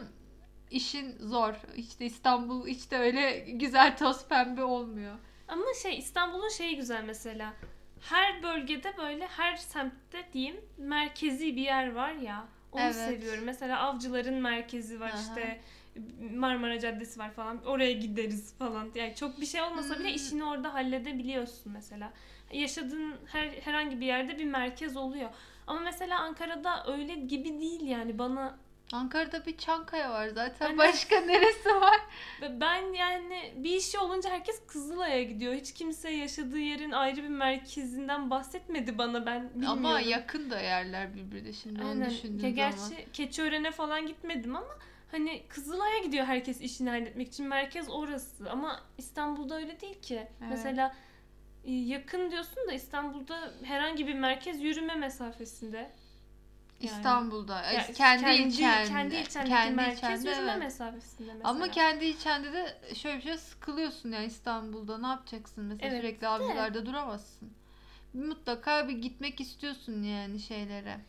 işin 0.71 1.17
zor. 1.19 1.53
İşte 1.75 2.05
İstanbul 2.05 2.67
hiç 2.67 2.91
de 2.91 2.97
öyle 2.97 3.39
güzel 3.39 3.97
toz 3.97 4.27
pembe 4.27 4.63
olmuyor. 4.63 5.15
Ama 5.47 5.63
şey 5.83 5.97
İstanbul'un 5.97 6.49
şeyi 6.49 6.75
güzel 6.75 7.03
mesela. 7.03 7.53
Her 8.01 8.43
bölgede 8.43 8.93
böyle 8.97 9.27
her 9.27 9.55
semtte 9.55 10.25
diyeyim 10.33 10.61
merkezi 10.77 11.55
bir 11.55 11.61
yer 11.61 11.91
var 11.93 12.11
ya. 12.13 12.45
Onu 12.71 12.81
Evet. 12.81 12.95
seviyorum. 12.95 13.43
Mesela 13.43 13.79
avcıların 13.79 14.33
merkezi 14.41 14.99
var 14.99 15.09
Aha. 15.09 15.19
işte 15.19 15.61
Marmara 16.35 16.79
Caddesi 16.79 17.19
var 17.19 17.31
falan. 17.31 17.65
Oraya 17.65 17.91
gideriz 17.91 18.53
falan. 18.57 18.89
Yani 18.95 19.15
çok 19.15 19.41
bir 19.41 19.45
şey 19.45 19.61
olmasa 19.61 19.99
bile 19.99 20.07
Hmm. 20.07 20.15
işini 20.15 20.43
orada 20.43 20.73
halledebiliyorsun 20.73 21.71
mesela. 21.73 22.13
Yaşadığın 22.53 23.15
her 23.25 23.47
herhangi 23.47 23.99
bir 24.01 24.05
yerde 24.05 24.37
bir 24.39 24.45
merkez 24.45 24.97
oluyor. 24.97 25.29
Ama 25.67 25.79
mesela 25.79 26.19
Ankara'da 26.19 26.85
öyle 26.93 27.15
gibi 27.15 27.59
değil 27.59 27.81
yani 27.81 28.19
bana 28.19 28.57
Ankara'da 28.93 29.45
bir 29.45 29.57
Çankaya 29.57 30.11
var 30.11 30.27
zaten. 30.27 30.77
Başka 30.77 31.21
neresi 31.21 31.69
var? 31.69 31.99
Ben 32.41 32.93
yani 32.93 33.53
bir 33.55 33.75
işi 33.75 33.99
olunca 33.99 34.29
herkes 34.29 34.61
Kızılay'a 34.67 35.23
gidiyor. 35.23 35.53
Hiç 35.53 35.73
kimse 35.73 36.09
yaşadığı 36.09 36.59
yerin 36.59 36.91
ayrı 36.91 37.23
bir 37.23 37.29
merkezinden 37.29 38.29
bahsetmedi 38.29 38.97
bana 38.97 39.25
ben 39.25 39.49
bilmiyorum. 39.49 39.85
Ama 39.85 39.99
yakın 39.99 40.49
da 40.49 40.59
yerler 40.59 41.15
birbirine 41.15 41.53
şimdi 41.53 41.81
onu 41.81 41.89
Aynen. 41.89 42.09
düşündüğüm 42.09 42.45
Ya 42.45 42.49
gerçi 42.51 42.77
zaman. 42.77 43.03
Keçiören'e 43.13 43.71
falan 43.71 44.07
gitmedim 44.07 44.55
ama 44.55 44.77
hani 45.11 45.43
Kızılay'a 45.49 45.97
gidiyor 45.97 46.25
herkes 46.25 46.61
işini 46.61 46.89
halletmek 46.89 47.27
için. 47.27 47.47
Merkez 47.47 47.89
orası 47.89 48.49
ama 48.51 48.79
İstanbul'da 48.97 49.55
öyle 49.55 49.81
değil 49.81 50.01
ki. 50.01 50.15
Evet. 50.15 50.49
Mesela 50.49 50.95
e, 51.65 51.71
yakın 51.71 52.31
diyorsun 52.31 52.67
da 52.67 52.73
İstanbul'da 52.73 53.53
herhangi 53.63 54.07
bir 54.07 54.13
merkez 54.13 54.61
yürüme 54.61 54.95
mesafesinde. 54.95 55.91
Yani. 56.79 56.95
İstanbul'da. 56.97 57.71
Ya 57.71 57.93
kendi, 57.93 58.31
ilçende. 58.31 58.89
Kendi 58.89 59.15
ilçendeki 59.15 59.51
kendi 59.51 59.75
merkez 59.75 60.21
ilçende, 60.21 60.29
yürüme 60.29 60.51
evet. 60.51 60.63
mesafesinde 60.63 61.33
mesela. 61.33 61.49
Ama 61.49 61.71
kendi 61.71 62.05
ilçende 62.05 62.53
de 62.53 62.95
şöyle 62.95 63.17
bir 63.17 63.23
şey 63.23 63.37
sıkılıyorsun 63.37 64.11
yani 64.11 64.25
İstanbul'da 64.25 64.97
ne 64.97 65.07
yapacaksın 65.07 65.63
mesela 65.63 65.91
Evet, 65.91 66.01
sürekli 66.01 66.27
avcılarda 66.27 66.85
duramazsın. 66.85 67.53
Mutlaka 68.13 68.87
bir 68.87 68.97
gitmek 68.97 69.41
istiyorsun 69.41 70.03
yani 70.03 70.39
şeylere. 70.39 70.99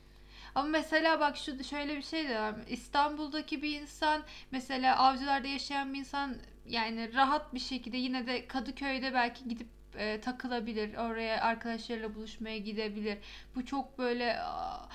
Ama 0.54 0.68
mesela 0.68 1.20
bak 1.20 1.36
şu 1.36 1.64
şöyle 1.64 1.96
bir 1.96 2.02
şey 2.02 2.28
de 2.28 2.40
var. 2.40 2.54
İstanbul'daki 2.68 3.62
bir 3.62 3.80
insan 3.80 4.22
mesela 4.50 4.96
avcılarda 4.96 5.48
yaşayan 5.48 5.94
bir 5.94 5.98
insan 5.98 6.36
yani 6.66 7.14
rahat 7.14 7.54
bir 7.54 7.60
şekilde 7.60 7.96
yine 7.96 8.26
de 8.26 8.46
Kadıköy'de 8.46 9.14
belki 9.14 9.48
gidip 9.48 9.68
e, 9.94 10.20
takılabilir. 10.20 10.96
Oraya 10.96 11.40
arkadaşlarıyla 11.40 12.14
buluşmaya 12.14 12.58
gidebilir. 12.58 13.18
Bu 13.54 13.66
çok 13.66 13.98
böyle 13.98 14.40
aa, 14.40 14.88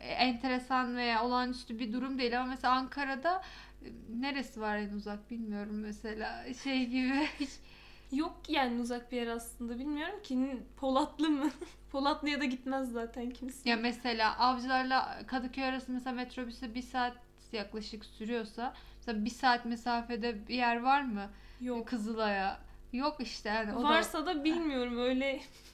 enteresan 0.00 0.96
veya 0.96 1.24
olağanüstü 1.24 1.78
bir 1.78 1.92
durum 1.92 2.18
değil 2.18 2.40
ama 2.40 2.48
mesela 2.48 2.74
Ankara'da 2.74 3.42
e, 3.84 3.88
neresi 4.20 4.60
var 4.60 4.76
en 4.76 4.90
uzak 4.92 5.30
bilmiyorum 5.30 5.80
mesela 5.80 6.44
şey 6.62 6.86
gibi 6.86 7.28
Yok 8.12 8.40
yani 8.48 8.80
uzak 8.80 9.12
bir 9.12 9.16
yer 9.16 9.26
aslında. 9.26 9.78
Bilmiyorum 9.78 10.22
ki 10.22 10.62
Polatlı 10.76 11.30
mı? 11.30 11.50
Polatlı'ya 11.92 12.40
da 12.40 12.44
gitmez 12.44 12.92
zaten 12.92 13.30
kimse. 13.30 13.70
Ya 13.70 13.76
mesela 13.76 14.38
avcılarla 14.38 15.18
Kadıköy 15.26 15.64
arası 15.64 15.92
mesela 15.92 16.16
metrobüse 16.16 16.74
bir 16.74 16.82
saat 16.82 17.16
yaklaşık 17.52 18.04
sürüyorsa 18.04 18.74
mesela 18.96 19.24
bir 19.24 19.30
saat 19.30 19.64
mesafede 19.64 20.48
bir 20.48 20.54
yer 20.54 20.80
var 20.80 21.02
mı? 21.02 21.30
Yok. 21.60 21.88
Kızılay'a. 21.88 22.60
Yok 22.92 23.16
işte 23.20 23.48
yani 23.48 23.74
o 23.74 23.82
da 23.82 23.88
Varsa 23.88 24.26
da 24.26 24.44
bilmiyorum 24.44 24.98
öyle 24.98 25.40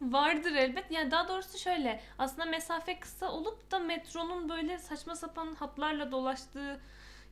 vardır 0.00 0.52
elbet. 0.54 0.90
Yani 0.90 1.10
daha 1.10 1.28
doğrusu 1.28 1.58
şöyle 1.58 2.00
aslında 2.18 2.44
mesafe 2.44 3.00
kısa 3.00 3.32
olup 3.32 3.70
da 3.70 3.78
metronun 3.78 4.48
böyle 4.48 4.78
saçma 4.78 5.16
sapan 5.16 5.54
hatlarla 5.54 6.12
dolaştığı 6.12 6.80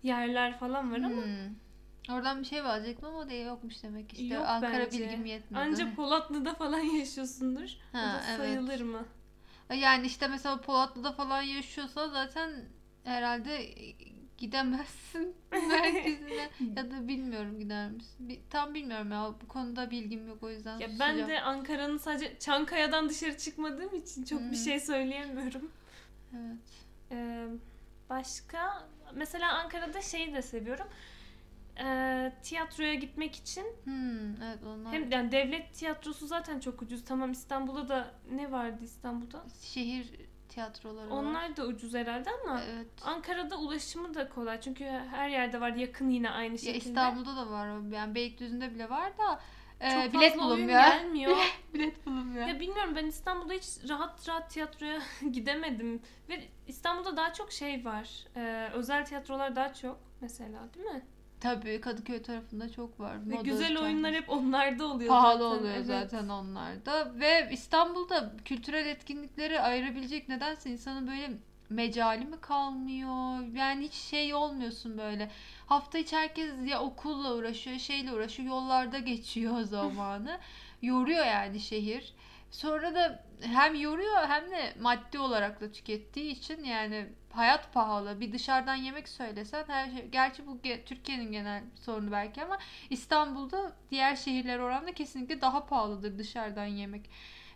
yerler 0.03 0.59
falan 0.59 0.93
var 0.93 0.97
ama 0.97 1.09
Hmm. 1.23 1.55
Oradan 2.11 2.41
bir 2.41 2.45
şey 2.47 2.65
verecektim 2.65 3.09
ama 3.09 3.19
o 3.19 3.29
da 3.29 3.33
yokmuş 3.35 3.83
demek 3.83 4.13
işte. 4.13 4.35
Yok 4.35 4.45
Ankara 4.49 4.73
bence. 4.79 4.99
bilgim 4.99 5.27
yetmedi. 5.27 5.61
anca 5.63 5.95
Polatlı'da 5.95 6.55
falan 6.55 6.79
yaşıyorsundur. 6.99 7.71
o 7.95 7.99
Ha, 7.99 8.03
da 8.03 8.23
evet. 8.29 8.37
sayılır 8.37 8.81
mı? 8.81 9.05
Yani 9.75 10.07
işte 10.07 10.29
mesela 10.29 10.61
Polatlı'da 10.61 11.13
falan 11.13 11.43
yaşıyorsa 11.43 12.09
zaten 12.09 12.65
herhalde 13.05 13.69
gidemezsin 14.39 15.35
merkezine 15.69 16.51
ya 16.77 16.91
da 16.91 17.09
bilmiyorum 17.09 17.59
gider 17.59 17.91
misin? 17.91 18.29
Bir- 18.29 18.41
tam 18.51 18.75
bilmiyorum 18.75 19.11
ya 19.13 19.35
bu 19.45 19.49
konuda 19.49 19.91
bilgim 19.91 20.29
yok 20.29 20.43
o 20.43 20.51
yüzden 20.51 20.79
Ya 20.79 20.89
ben 21.01 21.29
de 21.29 21.41
Ankara'nın 21.41 21.99
sadece 21.99 22.39
Çankaya'dan 22.39 23.09
dışarı 23.09 23.37
çıkmadığım 23.39 23.95
için 23.95 24.25
çok 24.25 24.41
bir 24.41 24.47
Hmm. 24.47 24.55
şey 24.55 24.81
söyleyemiyorum. 24.81 25.71
Evet. 26.35 26.59
Ee, 27.11 27.47
başka 28.11 28.89
mesela 29.15 29.53
Ankara'da 29.53 30.03
şeyi 30.03 30.35
de 30.35 30.43
seviyorum. 30.43 30.87
Ee, 31.81 32.33
tiyatroya 32.43 32.95
gitmek 32.95 33.37
için 33.37 33.67
Hmm, 33.85 34.43
evet 34.43 34.59
onlar 34.67 34.93
hem 34.93 35.11
yani 35.11 35.33
devlet 35.33 35.75
tiyatrosu 35.75 36.27
zaten 36.27 36.61
çok 36.61 36.83
ucuz. 36.83 37.05
Tamam 37.05 37.33
İstanbul'da 37.33 37.89
da 37.89 38.15
ne 38.31 38.53
vardı 38.53 38.85
İstanbul'da? 38.85 39.45
şehir 39.63 40.11
tiyatroları 40.61 41.11
var. 41.11 41.17
Onlar 41.17 41.57
da 41.57 41.65
ucuz 41.67 41.95
herhalde 41.95 42.31
ama 42.45 42.61
Evet. 42.63 42.87
Ankara'da 43.05 43.59
ulaşımı 43.59 44.15
da 44.15 44.29
kolay. 44.29 44.61
Çünkü 44.61 44.85
her 44.85 45.29
yerde 45.29 45.61
var 45.61 45.73
yakın 45.73 46.11
yine 46.11 46.31
aynı 46.31 46.53
Ya 46.53 46.59
şekilde. 46.59 46.79
İstanbul'da 46.79 47.37
da 47.37 47.51
var. 47.51 47.69
Yani 47.93 48.15
Beylikdüzü'nde 48.15 48.75
bile 48.75 48.91
var 48.91 49.19
da 49.19 49.41
e, 49.81 49.91
çok 49.91 50.13
bilet 50.15 50.39
bulunmuyor. 50.39 50.69
gelmiyor. 50.81 51.37
bilet 51.75 52.07
bulunmuyor. 52.07 52.47
ya 52.49 52.61
bilmiyorum 52.61 52.93
ben 52.97 53.07
İstanbul'da 53.07 53.53
hiç 53.53 53.69
rahat 53.89 54.29
rahat 54.29 54.51
tiyatroya 54.51 54.99
gidemedim. 55.33 56.03
Ve 56.29 56.45
İstanbul'da 56.67 57.17
daha 57.17 57.33
çok 57.33 57.53
şey 57.53 57.85
var. 57.85 58.25
Ee, 58.37 58.69
özel 58.75 59.05
tiyatrolar 59.07 59.57
daha 59.57 59.75
çok 59.75 59.99
mesela 60.21 60.75
değil 60.75 60.87
mi? 60.87 61.03
Tabii 61.41 61.81
Kadıköy 61.81 62.23
tarafında 62.23 62.73
çok 62.73 63.01
var. 63.01 63.17
Moda 63.17 63.43
güzel 63.43 63.59
tiyatrosu. 63.67 63.85
oyunlar 63.85 64.15
hep 64.15 64.31
onlarda 64.31 64.87
oluyor 64.87 65.09
pahalı 65.11 65.39
zaten. 65.39 65.59
oluyor 65.59 65.75
Evet. 65.75 65.87
zaten 65.87 66.29
onlarda 66.29 67.13
ve 67.21 67.49
İstanbul'da 67.53 68.33
kültürel 68.45 68.87
etkinlikleri 68.87 69.61
ayırabilecek 69.61 70.29
nedense 70.29 70.71
insanın 70.71 71.07
böyle 71.07 71.31
mecali 71.71 72.25
mi 72.25 72.41
kalmıyor? 72.41 73.55
Yani 73.55 73.85
hiç 73.85 73.95
şey 73.95 74.35
olmuyorsun 74.35 74.99
böyle. 74.99 75.31
Hafta 75.67 75.99
içi 75.99 76.17
herkes 76.17 76.51
ya 76.67 76.81
okulla 76.83 77.35
uğraşıyor, 77.35 77.79
şeyle 77.79 78.13
uğraşıyor, 78.13 78.49
yollarda 78.49 78.99
geçiyor 79.13 79.63
zamanı. 79.63 80.39
Yoruyor 80.83 81.27
yani 81.27 81.61
şehir. 81.61 82.15
Sonra 82.51 82.95
da 82.95 83.25
hem 83.41 83.75
yoruyor 83.75 84.29
hem 84.29 84.51
de 84.51 84.75
maddi 84.81 85.19
olarak 85.19 85.61
da 85.61 85.73
tükettiği 85.73 86.31
için 86.33 86.65
yani 86.65 87.07
hayat 87.33 87.73
pahalı. 87.75 88.21
Bir 88.21 88.33
dışarıdan 88.33 88.75
yemek 88.75 89.09
söylesen 89.09 89.65
her 89.69 89.91
şey 89.91 90.07
gerçi 90.09 90.47
bu 90.47 90.57
ge- 90.65 90.85
Türkiye'nin 90.85 91.33
genel 91.33 91.63
sorunu 91.75 92.13
belki 92.13 92.43
ama 92.45 92.59
İstanbul'da 92.91 93.77
diğer 93.91 94.17
şehirler 94.17 94.59
oranla 94.59 94.93
kesinlikle 94.93 95.41
daha 95.41 95.67
pahalıdır 95.67 96.19
dışarıdan 96.19 96.67
yemek. 96.67 97.11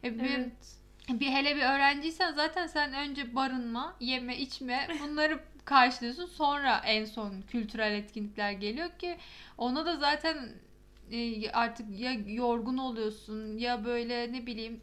E, 0.04 0.22
bir, 0.22 0.30
Evet. 0.30 0.76
bir 1.10 1.26
hele 1.30 1.56
bir 1.56 1.62
öğrenciysen 1.62 2.32
zaten 2.32 2.66
sen 2.66 2.94
önce 2.94 3.34
barınma, 3.34 3.96
yeme, 4.00 4.36
içme 4.36 4.88
bunları 5.02 5.40
karşılıyorsun. 5.64 6.26
Sonra 6.26 6.82
en 6.84 7.04
son 7.04 7.42
kültürel 7.42 7.92
etkinlikler 7.92 8.52
geliyor 8.52 8.90
ki 8.98 9.18
ona 9.58 9.86
da 9.86 9.96
zaten 9.96 10.52
e, 11.12 11.50
artık 11.50 12.00
ya 12.00 12.12
yorgun 12.26 12.76
oluyorsun 12.78 13.58
ya 13.58 13.84
böyle 13.84 14.32
ne 14.32 14.46
bileyim 14.46 14.80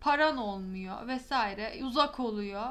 paran 0.00 0.36
olmuyor 0.36 1.06
vesaire 1.08 1.84
uzak 1.84 2.20
oluyor. 2.20 2.66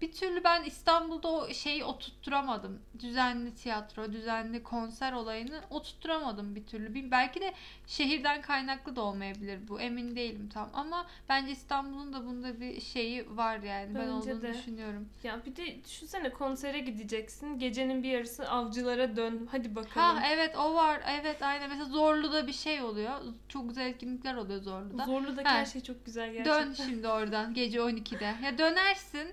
Bir 0.00 0.12
türlü 0.12 0.44
ben 0.44 0.64
İstanbul'da 0.64 1.28
o 1.28 1.48
şeyi 1.54 1.84
oturtturamadım. 1.84 2.80
Düzenli 2.98 3.54
tiyatro, 3.54 4.12
düzenli 4.12 4.62
konser 4.62 5.12
olayını 5.12 5.60
oturtturamadım 5.70 6.54
bir 6.54 6.66
türlü. 6.66 7.10
Belki 7.10 7.40
de 7.40 7.54
şehirden 7.86 8.42
kaynaklı 8.42 8.96
da 8.96 9.02
olmayabilir 9.02 9.68
bu. 9.68 9.80
Emin 9.80 10.16
değilim 10.16 10.48
tam. 10.54 10.70
Ama 10.72 11.06
bence 11.28 11.52
İstanbul'un 11.52 12.12
da 12.12 12.26
bunda 12.26 12.60
bir 12.60 12.80
şeyi 12.80 13.36
var 13.36 13.58
yani. 13.58 13.94
ben 13.94 13.94
Bence 13.94 14.12
olduğunu 14.12 14.42
de. 14.42 14.54
düşünüyorum. 14.54 15.08
Ya 15.22 15.40
bir 15.46 15.56
de 15.56 15.84
düşünsene 15.84 16.30
konsere 16.30 16.78
gideceksin. 16.78 17.58
Gecenin 17.58 18.02
bir 18.02 18.08
yarısı 18.10 18.48
avcılara 18.50 19.16
dön. 19.16 19.48
Hadi 19.50 19.74
bakalım. 19.74 20.16
Ha 20.16 20.22
evet 20.26 20.56
o 20.56 20.74
var. 20.74 21.00
Evet 21.20 21.42
aynen. 21.42 21.68
Mesela 21.68 21.84
Zorlu'da 21.84 22.46
bir 22.46 22.52
şey 22.52 22.82
oluyor. 22.82 23.12
Çok 23.48 23.68
güzel 23.68 23.86
etkinlikler 23.86 24.34
oluyor 24.34 24.62
Zorlu'da. 24.62 25.04
Zorlu'daki 25.04 25.48
Ha. 25.48 25.54
her 25.54 25.64
şey 25.64 25.82
çok 25.82 26.06
güzel 26.06 26.32
gerçekten. 26.32 26.66
Dön 26.68 26.72
şimdi 26.72 27.08
oradan 27.08 27.54
gece 27.54 27.78
12'de. 27.78 28.34
Ya 28.44 28.58
dönersin 28.58 29.28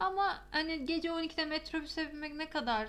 ama 0.00 0.42
hani 0.50 0.86
gece 0.86 1.08
12'de 1.08 1.44
metrobüse 1.44 2.12
binmek 2.12 2.34
ne 2.34 2.50
kadar 2.50 2.88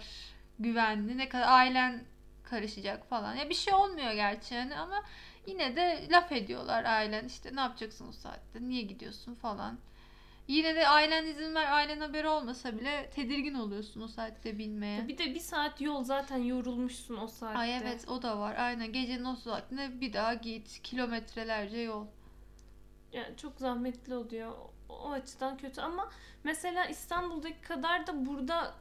güvenli, 0.59 1.17
ne 1.17 1.29
kadar 1.29 1.47
ailen 1.47 2.03
karışacak 2.43 3.09
falan. 3.09 3.35
Ya 3.35 3.49
bir 3.49 3.55
şey 3.55 3.73
olmuyor 3.73 4.11
gerçi 4.11 4.53
yani 4.53 4.75
ama 4.75 5.03
yine 5.47 5.75
de 5.75 6.07
laf 6.09 6.31
ediyorlar 6.31 6.83
ailen. 6.83 7.25
İşte 7.25 7.55
ne 7.55 7.59
yapacaksın 7.59 8.07
o 8.07 8.11
saatte? 8.11 8.61
Niye 8.61 8.81
gidiyorsun 8.81 9.35
falan. 9.35 9.79
Yine 10.47 10.75
de 10.75 10.87
ailen 10.87 11.25
izin 11.25 11.55
ver, 11.55 11.71
ailen 11.71 11.99
haberi 11.99 12.27
olmasa 12.27 12.79
bile 12.79 13.09
tedirgin 13.15 13.53
oluyorsun 13.53 14.01
o 14.01 14.07
saatte 14.07 14.57
binmeye. 14.57 15.07
Bir 15.07 15.17
de 15.17 15.25
bir 15.25 15.39
saat 15.39 15.81
yol 15.81 16.03
zaten 16.03 16.37
yorulmuşsun 16.37 17.17
o 17.17 17.27
saatte. 17.27 17.59
Ay 17.59 17.77
evet 17.77 18.09
o 18.09 18.21
da 18.21 18.39
var. 18.39 18.55
Aynen 18.55 18.93
gecenin 18.93 19.25
o 19.25 19.35
saatinde 19.35 20.01
bir 20.01 20.13
daha 20.13 20.33
git. 20.33 20.81
Kilometrelerce 20.83 21.77
yol. 21.77 22.05
Yani 23.13 23.37
çok 23.37 23.59
zahmetli 23.59 24.15
oluyor. 24.15 24.51
O, 24.89 25.11
açıdan 25.11 25.57
kötü 25.57 25.81
ama 25.81 26.09
mesela 26.43 26.85
İstanbul'daki 26.85 27.61
kadar 27.61 28.07
da 28.07 28.25
burada 28.25 28.73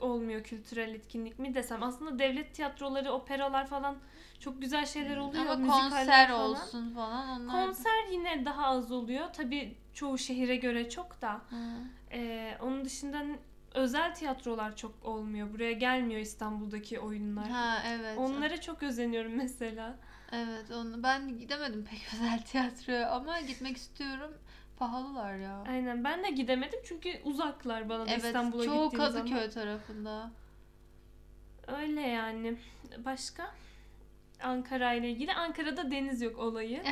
olmuyor 0.00 0.42
kültürel 0.42 0.94
etkinlik 0.94 1.38
mi 1.38 1.54
desem. 1.54 1.82
Aslında 1.82 2.18
devlet 2.18 2.54
tiyatroları, 2.54 3.12
operalar 3.12 3.66
falan 3.66 3.96
çok 4.40 4.60
güzel 4.62 4.86
şeyler 4.86 5.16
oluyor. 5.16 5.46
Ama 5.46 5.66
konser 5.66 6.28
falan. 6.28 6.50
olsun 6.50 6.94
falan 6.94 7.40
onlar. 7.40 7.66
Konser 7.66 8.06
yine 8.10 8.44
daha 8.44 8.66
az 8.66 8.92
oluyor. 8.92 9.26
Tabii 9.32 9.76
çoğu 9.94 10.18
şehire 10.18 10.56
göre 10.56 10.90
çok 10.90 11.22
da. 11.22 11.32
Hı. 11.32 11.56
Ee, 12.12 12.58
onun 12.60 12.84
dışında 12.84 13.22
özel 13.74 14.14
tiyatrolar 14.14 14.76
çok 14.76 14.92
olmuyor. 15.04 15.52
Buraya 15.52 15.72
gelmiyor 15.72 16.20
İstanbul'daki 16.20 17.00
oyunlar. 17.00 17.48
Ha 17.50 17.82
evet. 17.86 18.18
Onlara 18.18 18.60
çok 18.60 18.82
özeniyorum 18.82 19.32
mesela. 19.36 19.96
Evet 20.32 20.70
onu 20.70 21.02
ben 21.02 21.38
gidemedim 21.38 21.84
pek 21.84 22.00
özel 22.14 22.42
tiyatroya 22.42 23.10
ama 23.10 23.40
gitmek 23.40 23.76
istiyorum. 23.76 24.34
Pahalılar 24.76 25.34
ya. 25.34 25.64
Aynen 25.68 26.04
ben 26.04 26.24
de 26.24 26.30
gidemedim 26.30 26.80
çünkü 26.84 27.20
uzaklar 27.24 27.88
bana 27.88 28.06
da 28.06 28.10
Evet 28.10 28.24
İstanbul'a 28.24 28.64
çoğu 28.64 28.90
gittiğim 28.90 29.12
zaman. 29.12 29.28
Kadıköy 29.28 29.50
tarafında. 29.50 30.30
Öyle 31.66 32.00
yani. 32.00 32.56
Başka? 32.98 33.50
Ankara 34.42 34.94
ile 34.94 35.10
ilgili. 35.10 35.32
Ankara'da 35.32 35.90
deniz 35.90 36.22
yok 36.22 36.38
olayı. 36.38 36.82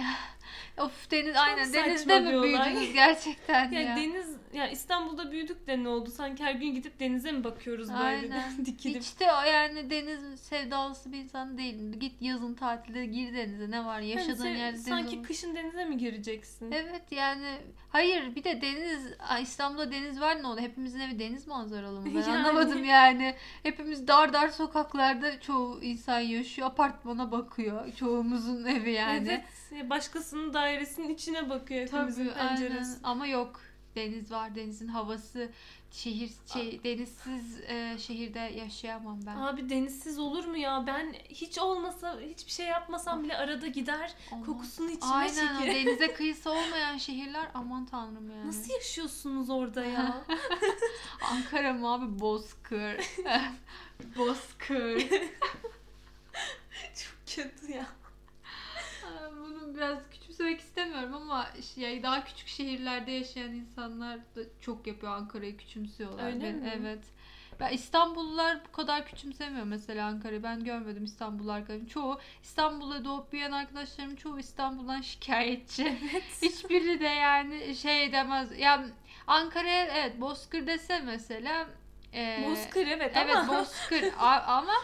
Of 0.78 1.10
deniz 1.10 1.36
aynen 1.36 1.64
saçma 1.64 1.84
denizde 1.86 2.20
mi 2.20 2.42
büyüdünüz 2.42 2.92
gerçekten 2.92 3.70
Ya 3.72 3.80
ya. 3.80 3.96
deniz 3.96 4.36
ya 4.52 4.68
İstanbul'da 4.68 5.32
büyüdük 5.32 5.66
de 5.66 5.84
ne 5.84 5.88
oldu? 5.88 6.10
Sanki 6.10 6.44
her 6.44 6.54
gün 6.54 6.74
gidip 6.74 7.00
denize 7.00 7.32
mi 7.32 7.44
bakıyoruz 7.44 7.88
böyle 7.92 8.04
Aynen. 8.04 8.42
dikilip? 8.64 9.02
Hiç 9.02 9.20
de 9.20 9.24
yani 9.24 9.90
deniz 9.90 10.40
sevdalısı 10.40 11.12
bir 11.12 11.18
insan 11.18 11.58
değilim. 11.58 11.98
Git 12.00 12.22
yazın 12.22 12.54
tatilde 12.54 13.06
gir 13.06 13.34
denize 13.34 13.70
ne 13.70 13.84
var 13.84 14.00
yaşadığın 14.00 14.34
sen- 14.34 14.48
yerde 14.50 14.72
deniz 14.72 14.84
sanki 14.84 15.16
olur. 15.16 15.26
kışın 15.26 15.54
denize 15.56 15.84
mi 15.84 15.98
gireceksin? 15.98 16.72
Evet 16.72 17.12
yani 17.12 17.56
hayır 17.88 18.34
bir 18.36 18.44
de 18.44 18.60
deniz 18.60 19.06
İstanbul'da 19.42 19.92
deniz 19.92 20.20
var 20.20 20.42
ne 20.42 20.46
oldu? 20.46 20.60
Hepimizin 20.60 21.00
evi 21.00 21.18
deniz 21.18 21.46
manzaralı 21.46 22.00
mı? 22.00 22.06
Ben 22.06 22.20
Yani. 22.20 22.36
anlamadım 22.36 22.84
yani. 22.84 23.34
Hepimiz 23.62 24.08
dar 24.08 24.32
dar 24.32 24.48
sokaklarda 24.48 25.40
çoğu 25.40 25.82
insan 25.82 26.20
yaşıyor. 26.20 26.68
Apartmana 26.68 27.32
bakıyor. 27.44 27.92
Çoğumuzun 27.92 28.64
evi 28.64 28.90
yani. 28.90 29.28
Evet. 29.28 29.78
ya 29.78 29.90
Başkasının 29.90 30.54
dairesinin 30.54 31.14
içine 31.14 31.50
bakıyor 31.50 31.80
hepimizin 31.86 32.28
Tabii 32.28 32.40
aynen. 32.40 32.56
penceresi. 32.56 32.98
Ama 33.02 33.26
yok. 33.26 33.60
Deniz 33.96 34.30
var. 34.32 34.54
Denizin 34.54 34.88
havası 34.88 35.50
şehir 35.92 36.30
şey, 36.52 36.84
denizsiz 36.84 37.60
e, 37.60 37.96
şehirde 37.98 38.38
yaşayamam 38.38 39.18
ben. 39.26 39.36
Abi 39.36 39.68
denizsiz 39.68 40.18
olur 40.18 40.44
mu 40.44 40.56
ya? 40.56 40.84
Ben 40.86 41.12
hiç 41.28 41.58
olmasa, 41.58 42.20
hiçbir 42.20 42.50
şey 42.52 42.66
yapmasam 42.66 43.24
bile 43.24 43.36
arada 43.36 43.66
gider 43.66 44.14
Aman. 44.32 44.44
kokusunu 44.44 44.90
içime 44.90 45.12
Aynen 45.12 45.56
o 45.56 45.60
çekerim. 45.60 45.86
denize 45.86 46.12
kıyısı 46.14 46.50
olmayan 46.50 46.98
şehirler 46.98 47.48
aman 47.54 47.86
tanrım 47.86 48.30
yani. 48.30 48.46
Nasıl 48.48 48.72
yaşıyorsunuz 48.74 49.50
orada 49.50 49.84
ya? 49.84 50.24
Ankara 51.32 51.72
mı 51.72 51.92
abi? 51.92 52.20
Bozkır. 52.20 52.96
Bozkır. 54.16 55.00
Çok 56.94 57.19
kötü 57.36 57.72
ya. 57.72 57.86
Bunu 59.36 59.74
biraz 59.76 59.98
küçümsemek 60.10 60.60
istemiyorum 60.60 61.14
ama 61.14 61.46
şey, 61.74 62.02
daha 62.02 62.24
küçük 62.24 62.48
şehirlerde 62.48 63.10
yaşayan 63.10 63.52
insanlar 63.52 64.18
da 64.18 64.40
çok 64.60 64.86
yapıyor 64.86 65.12
Ankara'yı 65.12 65.56
küçümsüyorlar. 65.56 66.26
Öyle 66.26 66.42
Ben- 66.42 66.54
mi? 66.54 66.72
Evet. 66.80 67.04
Ben 67.60 67.72
İstanbullular 67.72 68.60
bu 68.68 68.72
kadar 68.72 69.06
küçümsemiyor 69.06 69.64
mesela 69.66 70.06
Ankara'yı. 70.06 70.42
Ben 70.42 70.64
görmedim 70.64 71.04
İstanbullu 71.04 71.52
arkadaşım. 71.52 71.86
Çoğu 71.86 72.20
İstanbul'da 72.42 73.04
doğup 73.04 73.32
büyüyen 73.32 73.52
arkadaşlarım 73.52 74.16
çoğu 74.16 74.38
İstanbul'dan 74.38 75.00
şikayetçi. 75.00 75.98
Hiçbiri 76.42 77.00
de 77.00 77.06
yani 77.06 77.76
şey 77.76 78.12
demez. 78.12 78.58
Ya 78.58 78.84
Ankara'ya 79.26 79.84
evet 79.84 80.20
Bozkır 80.20 80.66
dese 80.66 81.00
mesela 81.00 81.66
e, 82.14 82.44
Bozkır 82.46 82.86
evet, 82.86 83.12
Evet 83.14 83.36
ama 83.36 83.58
Bozkır 83.60 84.04
A- 84.18 84.42
ama 84.42 84.74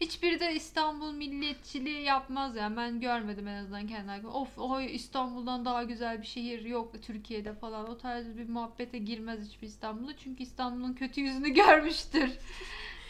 hiçbiri 0.00 0.40
de 0.40 0.54
İstanbul 0.54 1.12
milliyetçiliği 1.12 2.02
yapmaz 2.02 2.56
yani 2.56 2.76
ben 2.76 3.00
görmedim 3.00 3.48
en 3.48 3.62
azından 3.62 3.86
kendi. 3.86 4.26
Of 4.26 4.58
o 4.58 4.80
İstanbul'dan 4.80 5.64
daha 5.64 5.82
güzel 5.82 6.22
bir 6.22 6.26
şehir 6.26 6.64
yok 6.64 7.02
Türkiye'de 7.02 7.54
falan 7.54 7.90
o 7.90 7.98
tarz 7.98 8.36
bir 8.36 8.48
muhabbete 8.48 8.98
girmez 8.98 9.48
hiçbir 9.48 9.66
İstanbul'da 9.66 10.16
çünkü 10.16 10.42
İstanbul'un 10.42 10.92
kötü 10.92 11.20
yüzünü 11.20 11.48
görmüştür. 11.54 12.30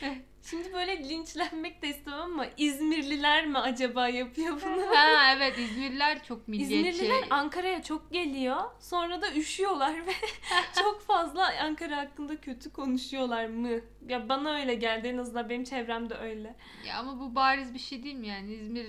Şimdi 0.50 0.72
böyle 0.72 1.08
linçlenmek 1.08 1.82
de 1.82 1.88
istemem 1.88 2.20
ama 2.20 2.46
İzmirliler 2.56 3.46
mi 3.46 3.58
acaba 3.58 4.08
yapıyor 4.08 4.60
bunu? 4.66 4.96
ha 4.96 5.32
evet 5.36 5.58
İzmirliler 5.58 6.24
çok 6.24 6.48
milliyetçi. 6.48 6.90
İzmirliler 6.90 7.24
Ankara'ya 7.30 7.82
çok 7.82 8.12
geliyor. 8.12 8.56
Sonra 8.80 9.22
da 9.22 9.32
üşüyorlar 9.34 10.06
ve 10.06 10.12
çok 10.82 11.00
fazla 11.02 11.50
Ankara 11.62 11.96
hakkında 11.96 12.36
kötü 12.40 12.72
konuşuyorlar 12.72 13.46
mı? 13.46 13.68
Ya 14.08 14.28
bana 14.28 14.54
öyle 14.56 14.74
geldi 14.74 15.08
en 15.08 15.18
azından 15.18 15.48
benim 15.48 15.64
çevremde 15.64 16.14
öyle. 16.14 16.54
Ya 16.86 16.98
ama 16.98 17.20
bu 17.20 17.34
bariz 17.34 17.74
bir 17.74 17.78
şey 17.78 18.02
değil 18.02 18.14
mi 18.14 18.26
yani 18.28 18.54
İzmir 18.54 18.86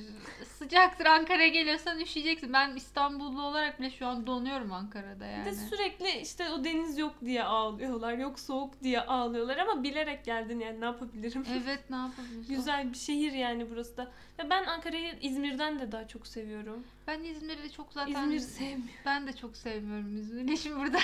sıcaktır 0.59 1.05
Ankara'ya 1.05 1.47
geliyorsan 1.47 1.99
üşüyeceksin. 1.99 2.53
Ben 2.53 2.75
İstanbullu 2.75 3.41
olarak 3.41 3.79
bile 3.79 3.89
şu 3.89 4.07
an 4.07 4.27
donuyorum 4.27 4.71
Ankara'da 4.73 5.25
Bir 5.25 5.29
yani. 5.31 5.45
de 5.45 5.53
sürekli 5.53 6.09
işte 6.21 6.49
o 6.49 6.63
deniz 6.63 6.97
yok 6.97 7.15
diye 7.25 7.43
ağlıyorlar. 7.43 8.13
Yok 8.13 8.39
soğuk 8.39 8.83
diye 8.83 9.01
ağlıyorlar 9.01 9.57
ama 9.57 9.83
bilerek 9.83 10.25
geldin 10.25 10.59
yani 10.59 10.81
ne 10.81 10.85
yapabilirim? 10.85 11.44
Evet 11.63 11.89
ne 11.89 11.95
yapabilirsin? 11.95 12.55
Güzel 12.55 12.93
bir 12.93 12.97
şehir 12.97 13.31
yani 13.31 13.69
burası 13.71 13.97
da. 13.97 14.11
Ve 14.39 14.49
ben 14.49 14.65
Ankara'yı 14.65 15.13
İzmir'den 15.21 15.79
de 15.79 15.91
daha 15.91 16.07
çok 16.07 16.27
seviyorum. 16.27 16.83
Ben 17.07 17.23
İzmir'i 17.23 17.71
çok 17.71 17.93
zaten... 17.93 18.23
İzmir 18.23 18.39
sevmiyorum. 18.39 18.85
Ben 19.05 19.27
de 19.27 19.33
çok 19.33 19.57
sevmiyorum 19.57 20.17
İzmir'i. 20.17 20.57
Şimdi 20.57 20.79
burada... 20.79 20.99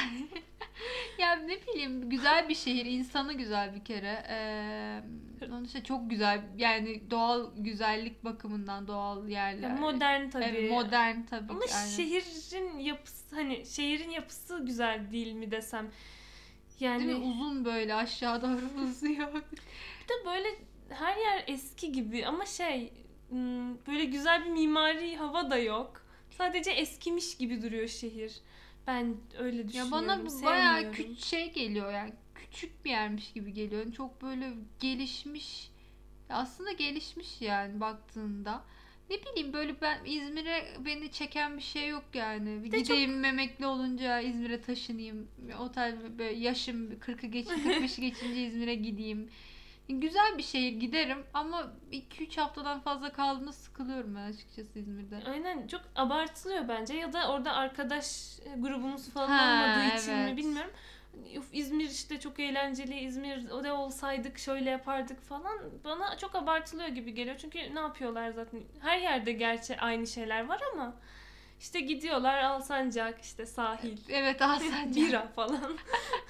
ya 1.18 1.36
ne 1.36 1.62
bileyim 1.62 2.10
güzel 2.10 2.50
bir 2.50 2.56
şehir. 2.56 2.86
insanı 2.86 3.34
güzel 3.34 3.76
bir 3.76 3.86
kere. 3.86 4.26
Ee, 4.30 5.04
onun 5.46 5.64
işte 5.64 5.84
çok 5.84 6.10
güzel. 6.10 6.42
Yani 6.58 7.12
doğal 7.12 7.52
güzellik 7.58 8.24
bakımından 8.24 8.88
doğal 8.88 9.28
yerler. 9.28 9.80
Modern 9.80 10.30
tabii. 10.30 10.44
Evet, 10.44 10.72
modern 10.72 11.22
tabii. 11.30 11.52
Ama 11.52 11.62
aynen. 11.76 11.88
şehrin 11.88 12.80
yapısı 12.80 13.36
hani 13.36 13.66
şehrin 13.66 14.10
yapısı 14.10 14.66
güzel 14.66 15.12
değil 15.12 15.34
mi 15.34 15.52
desem. 15.52 15.92
Yani 16.80 17.08
Değil 17.08 17.20
mi? 17.20 17.26
Uzun 17.26 17.66
böyle 17.66 17.96
aşağı 17.96 18.42
doğru 18.42 18.84
uzuyor. 18.84 19.44
De 20.12 20.26
böyle 20.26 20.48
her 20.90 21.18
yer 21.18 21.44
eski 21.48 21.92
gibi 21.92 22.26
ama 22.26 22.46
şey 22.46 22.94
böyle 23.88 24.06
güzel 24.06 24.46
bir 24.46 24.50
mimari 24.50 25.16
hava 25.18 25.52
da 25.52 25.58
yok. 25.58 26.06
Sadece 26.30 26.72
eskimiş 26.72 27.38
gibi 27.38 27.62
duruyor 27.62 27.88
şehir. 27.88 28.34
Ben 28.88 29.16
öyle 29.40 29.58
ya 29.58 29.68
düşünüyorum. 29.68 29.92
bana 29.92 30.26
bu 30.26 30.44
bayağı 30.46 30.92
küçük 30.92 31.20
şey 31.20 31.54
geliyor 31.54 31.94
yani. 31.94 32.14
Küçük 32.36 32.86
bir 32.86 32.90
yermiş 32.90 33.34
gibi 33.34 33.54
geliyor. 33.54 33.94
Çok 33.94 34.22
böyle 34.22 34.54
gelişmiş. 34.80 35.72
Aslında 36.30 36.72
gelişmiş 36.72 37.42
yani 37.42 37.82
baktığında. 37.82 38.64
Ne 39.10 39.18
bileyim 39.22 39.54
böyle 39.54 39.82
ben 39.82 40.06
İzmir'e 40.06 40.68
beni 40.86 41.12
çeken 41.12 41.58
bir 41.58 41.62
şey 41.64 41.88
yok 41.88 42.04
yani. 42.14 42.64
Bir 42.64 42.72
de 42.72 42.78
çok- 42.78 42.88
gideyim 42.88 43.26
emekli 43.26 43.66
olunca 43.66 44.20
İzmir'e 44.20 44.62
taşınayım. 44.62 45.28
O 45.60 45.72
tarz 45.72 45.96
böyle 46.20 46.40
yaşım 46.40 47.00
40'ı 47.00 47.28
geç 47.28 47.48
45'i 47.48 48.02
geçince 48.02 48.48
İzmir'e 48.48 48.76
gideyim. 48.76 49.30
Güzel 49.90 50.38
bir 50.38 50.44
şehir 50.44 50.72
giderim 50.80 51.24
ama 51.34 51.72
2-3 51.92 52.40
haftadan 52.42 52.80
fazla 52.80 53.12
kaldığımda 53.12 53.52
sıkılıyorum 53.54 54.16
ben 54.16 54.22
açıkçası 54.32 54.80
İzmir'de. 54.80 55.20
Aynen 55.30 55.68
çok 55.68 55.82
abartılıyor 55.96 56.68
bence 56.68 56.94
ya 56.94 57.14
da 57.14 57.32
orada 57.32 57.54
arkadaş 57.54 58.40
grubumuz 58.58 59.10
falan 59.10 59.28
Ha, 59.28 59.44
olmadığı 59.54 59.98
için 59.98 60.14
mi 60.14 60.22
evet. 60.22 60.38
bilmiyorum. 60.38 60.72
Uf, 61.38 61.46
İzmir 61.54 61.90
işte 61.90 62.20
çok 62.20 62.40
eğlenceli, 62.40 63.00
İzmir 63.00 63.50
o 63.50 63.64
da 63.64 63.74
olsaydık 63.76 64.38
şöyle 64.40 64.70
yapardık 64.70 65.22
falan. 65.22 65.60
Bana 65.84 66.18
çok 66.18 66.36
abartılıyor 66.36 66.90
gibi 66.90 67.14
geliyor. 67.14 67.38
Çünkü 67.38 67.76
ne 67.76 67.80
yapıyorlar 67.80 68.30
zaten? 68.32 68.62
Her 68.80 68.98
yerde 69.00 69.32
gerçi 69.32 69.80
aynı 69.80 70.08
şeyler 70.08 70.46
var 70.48 70.62
ama 70.74 70.94
işte 71.62 71.80
gidiyorlar 71.80 72.44
Alsancak, 72.44 73.22
işte 73.22 73.46
sahil, 73.46 73.98
Evet 74.10 74.42
Alsancak. 74.42 74.96
bira 74.96 75.28
falan. 75.28 75.78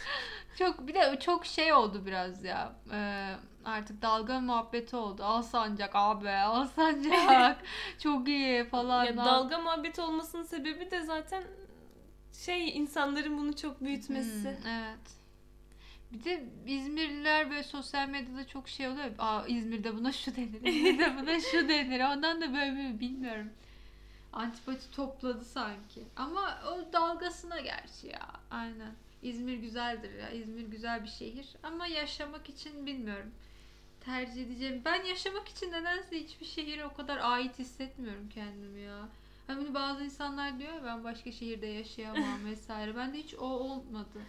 Çok 0.57 0.87
bir 0.87 0.93
de 0.93 1.19
çok 1.19 1.45
şey 1.45 1.73
oldu 1.73 2.05
biraz 2.05 2.43
ya. 2.43 2.73
Ee, 2.91 3.33
artık 3.65 4.01
dalga 4.01 4.39
muhabbeti 4.39 4.95
oldu. 4.95 5.23
Alsancak 5.23 5.91
abi, 5.93 6.29
Alsancak. 6.29 7.57
çok 7.99 8.27
iyi 8.27 8.65
falan. 8.65 9.05
ya 9.05 9.17
dalga 9.17 9.59
muhabbeti 9.59 10.01
olmasının 10.01 10.43
sebebi 10.43 10.91
de 10.91 11.01
zaten 11.01 11.43
şey 12.33 12.77
insanların 12.77 13.37
bunu 13.37 13.55
çok 13.55 13.81
büyütmesi. 13.81 14.49
Hmm, 14.49 14.67
evet. 14.67 15.21
Bir 16.11 16.23
de 16.23 16.43
İzmirliler 16.67 17.49
böyle 17.49 17.63
sosyal 17.63 18.07
medyada 18.09 18.47
çok 18.47 18.69
şey 18.69 18.87
oluyor. 18.87 19.05
Aa 19.19 19.45
İzmir'de 19.47 19.97
buna 19.97 20.11
şu 20.11 20.35
denir, 20.35 20.61
İzmir'de 20.63 21.17
buna 21.17 21.39
şu 21.39 21.69
denir. 21.69 21.99
Ondan 21.99 22.41
da 22.41 22.53
böyle 22.53 22.99
bilmiyorum. 22.99 23.49
Antipati 24.33 24.91
topladı 24.91 25.45
sanki. 25.45 26.03
Ama 26.15 26.59
o 26.67 26.93
dalgasına 26.93 27.59
gerçi 27.59 28.07
ya. 28.07 28.29
Aynen. 28.51 28.91
İzmir 29.23 29.57
güzeldir 29.57 30.13
ya. 30.13 30.29
İzmir 30.29 30.63
güzel 30.67 31.03
bir 31.03 31.09
şehir. 31.09 31.49
Ama 31.63 31.87
yaşamak 31.87 32.49
için 32.49 32.85
bilmiyorum. 32.85 33.31
Tercih 34.05 34.45
edeceğim. 34.45 34.81
Ben 34.85 35.03
yaşamak 35.03 35.47
için 35.47 35.71
nedense 35.71 36.19
hiçbir 36.19 36.45
şehire 36.45 36.85
o 36.85 36.93
kadar 36.93 37.17
ait 37.17 37.59
hissetmiyorum 37.59 38.29
kendimi 38.29 38.81
ya. 38.81 39.07
Hani 39.47 39.73
bazı 39.73 40.03
insanlar 40.03 40.59
diyor 40.59 40.73
ya 40.73 40.83
ben 40.85 41.03
başka 41.03 41.31
şehirde 41.31 41.67
yaşayamam 41.67 42.45
vesaire. 42.45 42.95
Ben 42.95 43.13
de 43.13 43.17
hiç 43.17 43.35
o 43.35 43.45
olmadı. 43.45 44.19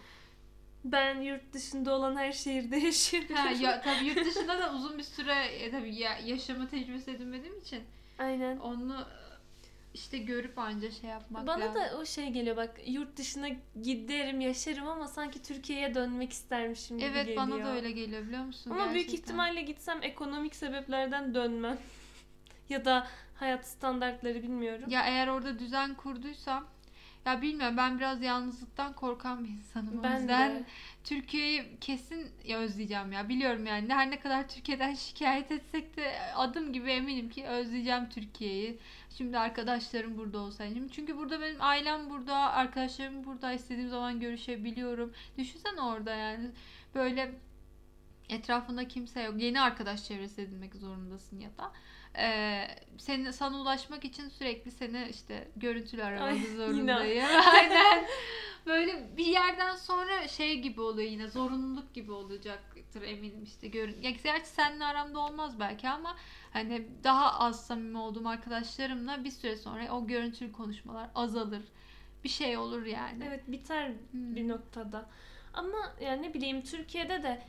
Ben 0.85 1.21
yurt 1.21 1.53
dışında 1.53 1.95
olan 1.95 2.15
her 2.15 2.31
şehirde 2.31 2.77
yaşıyorum. 2.77 3.35
Ha, 3.35 3.49
ya 3.49 3.81
tabii 3.83 4.05
yurt 4.05 4.25
dışında 4.25 4.59
da 4.59 4.73
uzun 4.73 4.97
bir 4.97 5.03
süre 5.03 5.45
e, 5.45 5.71
tabii 5.71 5.95
ya, 5.95 6.17
yaşama 6.17 6.67
tecrübesi 6.67 7.11
edinmediğim 7.11 7.59
için 7.59 7.83
Aynen. 8.19 8.57
onu 8.57 9.05
işte 9.93 10.17
görüp 10.17 10.59
anca 10.59 10.91
şey 10.91 11.09
yapmak 11.09 11.47
Bana 11.47 11.59
lazım. 11.65 11.75
da 11.75 11.97
o 11.97 12.05
şey 12.05 12.29
geliyor 12.29 12.57
bak 12.57 12.79
yurt 12.85 13.17
dışına 13.17 13.47
giderim 13.83 14.41
yaşarım 14.41 14.87
ama 14.87 15.07
sanki 15.07 15.41
Türkiye'ye 15.41 15.93
dönmek 15.95 16.31
istermişim 16.33 16.97
gibi 16.97 17.07
Evet 17.07 17.25
geliyor. 17.25 17.47
bana 17.47 17.65
da 17.65 17.75
öyle 17.75 17.91
geliyor 17.91 18.23
biliyor 18.23 18.43
musun? 18.43 18.71
Ama 18.71 18.83
büyük 18.93 19.05
Gerçekten. 19.05 19.23
ihtimalle 19.23 19.61
gitsem 19.61 19.99
ekonomik 20.03 20.55
sebeplerden 20.55 21.33
dönmem. 21.35 21.77
ya 22.69 22.85
da 22.85 23.07
hayat 23.35 23.67
standartları 23.67 24.43
bilmiyorum. 24.43 24.85
Ya 24.89 25.05
eğer 25.05 25.27
orada 25.27 25.59
düzen 25.59 25.95
kurduysam 25.95 26.67
ya 27.25 27.41
bilmiyorum 27.41 27.77
ben 27.77 27.97
biraz 27.99 28.21
yalnızlıktan 28.21 28.93
korkan 28.93 29.43
bir 29.43 29.49
insanım. 29.49 29.99
O 29.99 30.03
ben 30.03 30.19
yüzden 30.19 30.51
de. 30.55 30.63
Türkiye'yi 31.03 31.77
kesin 31.81 32.31
ya 32.43 32.57
özleyeceğim 32.59 33.11
ya. 33.11 33.29
Biliyorum 33.29 33.65
yani 33.65 33.93
her 33.93 34.11
ne 34.11 34.19
kadar 34.19 34.47
Türkiye'den 34.49 34.93
şikayet 34.95 35.51
etsek 35.51 35.97
de 35.97 36.13
adım 36.35 36.73
gibi 36.73 36.91
eminim 36.91 37.29
ki 37.29 37.45
özleyeceğim 37.45 38.09
Türkiye'yi. 38.09 38.77
Şimdi 39.17 39.37
arkadaşlarım 39.37 40.17
burada 40.17 40.39
olsaydı. 40.39 40.89
Çünkü 40.91 41.17
burada 41.17 41.41
benim 41.41 41.61
ailem 41.61 42.09
burada, 42.09 42.35
arkadaşlarım 42.35 43.25
burada. 43.25 43.53
istediğim 43.53 43.89
zaman 43.89 44.19
görüşebiliyorum. 44.19 45.13
Düşünsene 45.37 45.81
orada 45.81 46.15
yani 46.15 46.51
böyle 46.95 47.35
etrafında 48.29 48.87
kimse 48.87 49.21
yok. 49.21 49.41
Yeni 49.41 49.61
arkadaş 49.61 50.05
çevresi 50.05 50.41
edinmek 50.41 50.75
zorundasın 50.75 51.39
ya 51.39 51.57
da. 51.57 51.71
Ee, 52.17 52.67
seni 52.97 53.33
sana 53.33 53.61
ulaşmak 53.61 54.05
için 54.05 54.29
sürekli 54.29 54.71
seni 54.71 55.07
işte 55.09 55.47
görüntülü 55.55 56.03
aramak 56.03 56.37
zorundayım. 56.57 57.25
Aynen. 57.53 58.05
Böyle 58.65 59.17
bir 59.17 59.25
yerden 59.25 59.75
sonra 59.75 60.27
şey 60.27 60.59
gibi 60.59 60.81
oluyor 60.81 61.09
yine 61.09 61.27
zorunluluk 61.27 61.93
gibi 61.93 62.11
olacaktır 62.11 63.01
eminim 63.01 63.43
işte 63.43 63.67
görün. 63.67 64.01
Ya 64.01 64.11
gerçi 64.11 64.47
seninle 64.47 64.85
aramda 64.85 65.19
olmaz 65.19 65.59
belki 65.59 65.89
ama 65.89 66.15
hani 66.53 66.87
daha 67.03 67.39
az 67.39 67.67
samimi 67.67 67.97
olduğum 67.97 68.29
arkadaşlarımla 68.29 69.23
bir 69.23 69.31
süre 69.31 69.57
sonra 69.57 69.91
o 69.91 70.07
görüntülü 70.07 70.51
konuşmalar 70.51 71.09
azalır. 71.15 71.61
Bir 72.23 72.29
şey 72.29 72.57
olur 72.57 72.85
yani. 72.85 73.23
Evet 73.27 73.43
biter 73.47 73.91
Hmm. 74.11 74.35
bir 74.35 74.47
noktada. 74.47 75.09
Ama 75.53 75.77
yani 76.01 76.21
ne 76.21 76.33
bileyim 76.33 76.61
Türkiye'de 76.61 77.23
de 77.23 77.41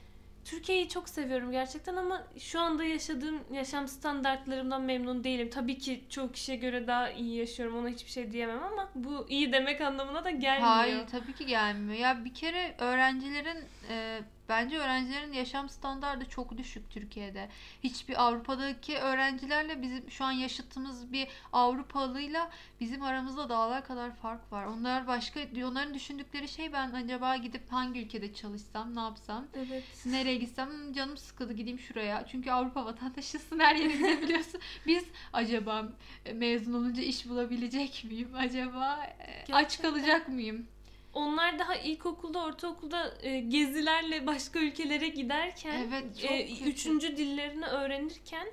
Türkiye'yi 0.44 0.88
çok 0.88 1.08
seviyorum 1.08 1.50
gerçekten 1.52 1.96
ama 1.96 2.22
şu 2.38 2.60
anda 2.60 2.84
yaşadığım 2.84 3.40
yaşam 3.52 3.88
standartlarımdan 3.88 4.82
memnun 4.82 5.24
değilim. 5.24 5.50
Tabii 5.50 5.78
ki 5.78 6.04
çoğu 6.10 6.32
kişiye 6.32 6.56
göre 6.56 6.86
daha 6.86 7.10
iyi 7.10 7.36
yaşıyorum. 7.36 7.76
Ona 7.76 7.88
hiçbir 7.88 8.10
şey 8.10 8.32
diyemem 8.32 8.62
ama 8.62 8.88
bu 8.94 9.26
iyi 9.28 9.52
demek 9.52 9.80
anlamına 9.80 10.24
da 10.24 10.30
gelmiyor. 10.30 10.68
Hayır 10.68 11.06
tabii 11.06 11.34
ki 11.34 11.46
gelmiyor. 11.46 11.98
Ya 11.98 12.24
bir 12.24 12.34
kere 12.34 12.74
öğrencilerin 12.78 13.64
e, 13.90 14.20
bence 14.48 14.78
öğrencilerin 14.78 15.32
yaşam 15.32 15.68
standardı 15.68 16.24
çok 16.28 16.58
düşük 16.58 16.90
Türkiye'de. 16.90 17.48
Hiçbir 17.84 18.22
Avrupa'daki 18.22 18.98
öğrencilerle 18.98 19.82
bizim 19.82 20.10
şu 20.10 20.24
an 20.24 20.32
yaşıtımız 20.32 21.12
bir 21.12 21.28
Avrupalıyla 21.52 22.50
bizim 22.80 23.02
aramızda 23.02 23.48
dağlar 23.48 23.84
kadar 23.86 24.14
fark 24.16 24.52
var. 24.52 24.64
Onlar 24.66 25.06
başka 25.06 25.40
onların 25.64 25.94
düşündükleri 25.94 26.48
şey 26.48 26.72
ben 26.72 26.90
acaba 26.92 27.36
gidip 27.36 27.72
hangi 27.72 28.00
ülkede 28.04 28.34
çalışsam, 28.34 28.96
ne 28.96 29.00
yapsam, 29.00 29.46
Evet. 29.54 29.84
nereye 30.06 30.36
gitsem 30.36 30.70
"Hmm, 30.70 30.92
canım 30.92 31.16
sıkıldı 31.16 31.52
gideyim 31.52 31.78
şuraya. 31.78 32.26
Çünkü 32.26 32.50
Avrupa 32.50 32.84
vatandaşısın 32.84 33.58
her 33.58 33.74
yere 33.76 33.92
gidebiliyorsun. 33.96 34.60
Biz 34.86 35.04
acaba 35.32 35.88
mezun 36.34 36.72
olunca 36.74 37.02
iş 37.02 37.28
bulabilecek 37.28 38.04
miyim? 38.04 38.28
Acaba 38.36 39.04
e, 39.18 39.40
aç 39.40 39.46
Gerçekten. 39.46 39.90
kalacak 39.90 40.28
mıyım? 40.28 40.66
Onlar 41.14 41.58
daha 41.58 41.74
ilkokulda, 41.74 42.44
ortaokulda 42.44 43.14
e, 43.22 43.40
gezilerle 43.40 44.26
başka 44.26 44.58
ülkelere 44.58 45.08
giderken, 45.08 45.86
Evet, 45.88 46.20
çok 46.22 46.30
e, 46.30 46.46
kötü. 46.48 46.70
üçüncü 46.70 47.16
dillerini 47.16 47.66
öğrenirken 47.66 48.48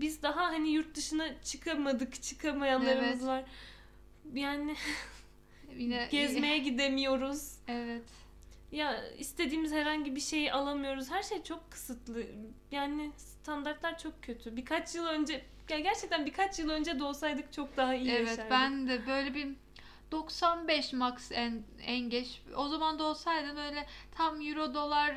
biz 0.00 0.22
daha 0.22 0.46
hani 0.46 0.70
yurt 0.70 0.94
dışına 0.96 1.42
çıkamadık, 1.42 2.22
çıkamayanlarımız 2.22 3.18
Evet. 3.18 3.26
var. 3.26 3.44
Yani 4.34 4.74
Yine 5.76 6.08
gezmeye 6.10 6.58
gidemiyoruz. 6.58 7.52
Evet. 7.68 8.02
Ya 8.72 9.08
istediğimiz 9.18 9.72
herhangi 9.72 10.16
bir 10.16 10.20
şeyi 10.20 10.52
alamıyoruz. 10.52 11.10
Her 11.10 11.22
şey 11.22 11.42
çok 11.42 11.70
kısıtlı. 11.70 12.22
Yani 12.70 13.10
standartlar 13.16 13.98
çok 13.98 14.22
kötü. 14.22 14.56
Birkaç 14.56 14.94
yıl 14.94 15.06
önce 15.06 15.44
ya 15.70 15.78
gerçekten 15.80 16.26
birkaç 16.26 16.58
yıl 16.58 16.70
önce 16.70 16.98
doğsaydık 16.98 17.52
çok 17.52 17.76
daha 17.76 17.94
iyi 17.94 18.10
Evet 18.10 18.28
yaşardık. 18.28 18.50
ben 18.50 18.88
de 18.88 19.06
böyle 19.06 19.34
bir 19.34 19.48
95 20.12 20.92
max 20.92 21.32
en, 21.32 21.62
en 21.82 22.10
geç. 22.10 22.42
O 22.56 22.68
zaman 22.68 22.98
da 22.98 23.04
olsaydı 23.04 23.56
böyle 23.56 23.86
tam 24.16 24.40
euro 24.40 24.74
dolar 24.74 25.14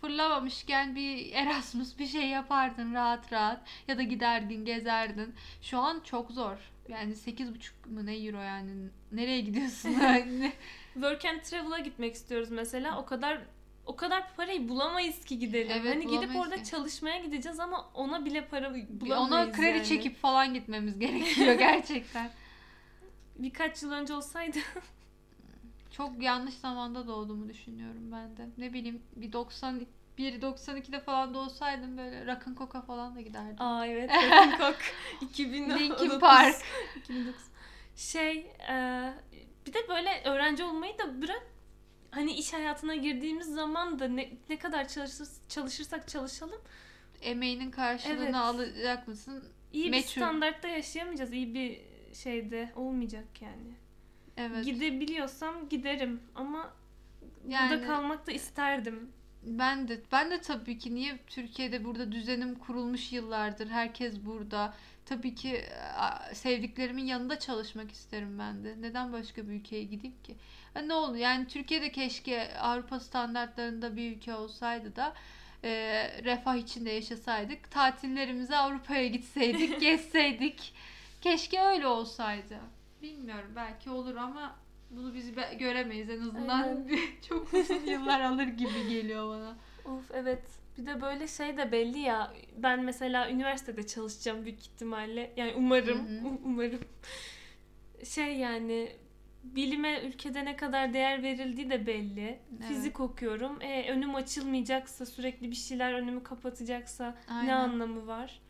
fırlamamışken 0.00 0.96
bir 0.96 1.32
Erasmus 1.32 1.98
bir 1.98 2.06
şey 2.06 2.28
yapardın 2.28 2.94
rahat 2.94 3.32
rahat. 3.32 3.60
Ya 3.88 3.98
da 3.98 4.02
giderdin 4.02 4.64
gezerdin. 4.64 5.34
Şu 5.62 5.78
an 5.78 6.00
çok 6.04 6.30
zor. 6.30 6.56
Yani 6.88 7.12
8,5 7.12 7.70
mu 7.86 8.06
ne 8.06 8.16
euro 8.16 8.40
yani. 8.42 8.88
Nereye 9.12 9.40
gidiyorsun? 9.40 9.90
Yani? 10.02 10.52
Work 10.94 11.24
and 11.24 11.40
Travel'a 11.40 11.78
gitmek 11.78 12.14
istiyoruz 12.14 12.50
mesela. 12.50 12.98
O 12.98 13.06
kadar 13.06 13.38
o 13.86 13.96
kadar 13.96 14.34
parayı 14.36 14.68
bulamayız 14.68 15.24
ki 15.24 15.38
gidelim. 15.38 15.76
Evet, 15.80 15.94
hani 15.94 16.06
gidip 16.06 16.36
orada 16.36 16.56
ki. 16.56 16.70
çalışmaya 16.70 17.18
gideceğiz 17.18 17.60
ama 17.60 17.90
ona 17.94 18.24
bile 18.24 18.44
para 18.44 18.74
bulamayız 18.88 19.32
Ona 19.32 19.52
kredi 19.52 19.76
yani. 19.78 19.86
çekip 19.86 20.16
falan 20.16 20.54
gitmemiz 20.54 20.98
gerekiyor 20.98 21.54
gerçekten. 21.54 22.30
Birkaç 23.42 23.82
yıl 23.82 23.92
önce 23.92 24.14
olsaydı 24.14 24.58
Çok 25.90 26.22
yanlış 26.22 26.54
zamanda 26.54 27.06
doğduğumu 27.06 27.48
düşünüyorum 27.48 28.12
ben 28.12 28.36
de. 28.36 28.48
Ne 28.58 28.72
bileyim 28.72 29.02
bir 29.16 29.32
91 29.32 29.86
92'de 30.42 31.00
falan 31.00 31.34
doğsaydım 31.34 31.98
böyle 31.98 32.26
Rock'n 32.26 32.54
Coca 32.54 32.80
falan 32.80 33.16
da 33.16 33.20
giderdim. 33.20 33.62
Aa 33.62 33.86
evet 33.86 34.10
Bangkok 34.32 34.76
2009. 35.20 35.80
Linkin 35.80 36.20
Park. 36.20 36.56
2009. 36.96 37.40
Şey 37.96 38.38
e, 38.70 38.74
bir 39.66 39.72
de 39.74 39.88
böyle 39.88 40.22
öğrenci 40.24 40.64
olmayı 40.64 40.98
da 40.98 41.22
bırak 41.22 41.42
hani 42.10 42.32
iş 42.32 42.52
hayatına 42.52 42.94
girdiğimiz 42.94 43.46
zaman 43.46 43.98
da 43.98 44.08
ne, 44.08 44.30
ne 44.48 44.58
kadar 44.58 44.88
çalışır, 44.88 45.28
çalışırsak 45.48 46.08
çalışalım 46.08 46.60
Emeğinin 47.22 47.70
karşılığını 47.70 48.24
Evet. 48.24 48.34
alacak 48.34 49.08
mısın? 49.08 49.44
iyi 49.72 49.90
Meçhul. 49.90 50.06
bir 50.08 50.10
standartta 50.10 50.68
yaşayamayacağız. 50.68 51.32
iyi 51.32 51.54
bir 51.54 51.80
şeyde 52.14 52.72
olmayacak 52.76 53.42
yani. 53.42 53.74
Evet. 54.36 54.64
Gidebiliyorsam 54.64 55.68
giderim 55.68 56.20
ama 56.34 56.70
Yani- 57.48 57.70
burada 57.70 57.86
kalmak 57.86 58.26
da 58.26 58.32
isterdim. 58.32 59.12
Ben 59.42 59.88
de 59.88 60.00
ben 60.12 60.30
de 60.30 60.40
tabii 60.40 60.78
ki 60.78 60.94
niye 60.94 61.18
Türkiye'de 61.26 61.84
burada 61.84 62.12
düzenim 62.12 62.54
kurulmuş 62.54 63.12
yıllardır. 63.12 63.68
Herkes 63.68 64.14
burada. 64.24 64.74
Tabii 65.06 65.34
ki 65.34 65.64
sevdiklerimin 66.32 67.04
yanında 67.04 67.38
çalışmak 67.38 67.90
isterim 67.92 68.38
ben 68.38 68.64
de. 68.64 68.76
Neden 68.80 69.12
başka 69.12 69.48
bir 69.48 69.52
ülkeye 69.52 69.84
gideyim 69.84 70.16
ki? 70.22 70.36
Ne 70.86 70.94
oldu? 70.94 71.16
Yani 71.16 71.46
Türkiye'de 71.46 71.92
keşke 71.92 72.58
Avrupa 72.58 73.00
standartlarında 73.00 73.96
bir 73.96 74.16
ülke 74.16 74.34
olsaydı 74.34 74.96
da 74.96 75.14
e, 75.64 75.70
refah 76.24 76.56
içinde 76.56 76.90
yaşasaydık. 76.90 77.70
Tatillerimize 77.70 78.56
Avrupa'ya 78.56 79.06
gitseydik, 79.06 79.80
gezseydik. 79.80 80.72
Keşke 81.20 81.60
öyle 81.60 81.86
olsaydı. 81.86 82.58
Bilmiyorum 83.02 83.52
belki 83.56 83.90
olur 83.90 84.16
ama 84.16 84.56
bunu 84.90 85.14
biz 85.14 85.32
göremeyiz 85.58 86.10
en 86.10 86.20
azından. 86.20 86.88
Çok 87.28 87.54
uzun 87.54 87.86
yıllar 87.86 88.20
alır 88.20 88.46
gibi 88.46 88.88
geliyor 88.88 89.28
bana. 89.28 89.56
Of 89.94 90.10
evet. 90.14 90.42
Bir 90.78 90.86
de 90.86 91.00
böyle 91.00 91.28
şey 91.28 91.56
de 91.56 91.72
belli 91.72 91.98
ya. 91.98 92.32
Ben 92.56 92.84
mesela 92.84 93.30
üniversitede 93.30 93.86
çalışacağım 93.86 94.44
büyük 94.44 94.60
ihtimalle. 94.60 95.32
Yani 95.36 95.54
umarım. 95.56 96.08
Hı 96.08 96.20
hı. 96.20 96.28
u- 96.28 96.40
Umarım. 96.44 96.80
Şey 98.04 98.36
yani 98.36 98.92
bilime 99.44 100.00
ülkede 100.00 100.44
ne 100.44 100.56
kadar 100.56 100.92
değer 100.94 101.22
verildiği 101.22 101.70
de 101.70 101.86
belli. 101.86 102.38
Evet. 102.58 102.68
Fizik 102.68 103.00
okuyorum. 103.00 103.62
E, 103.62 103.90
önüm 103.92 104.14
açılmayacaksa, 104.14 105.06
sürekli 105.06 105.50
bir 105.50 105.56
şeyler 105.56 105.92
önümü 105.92 106.22
kapatacaksa 106.22 107.14
ne 107.28 107.34
Aynen. 107.34 107.54
anlamı 107.54 108.06
var? 108.06 108.40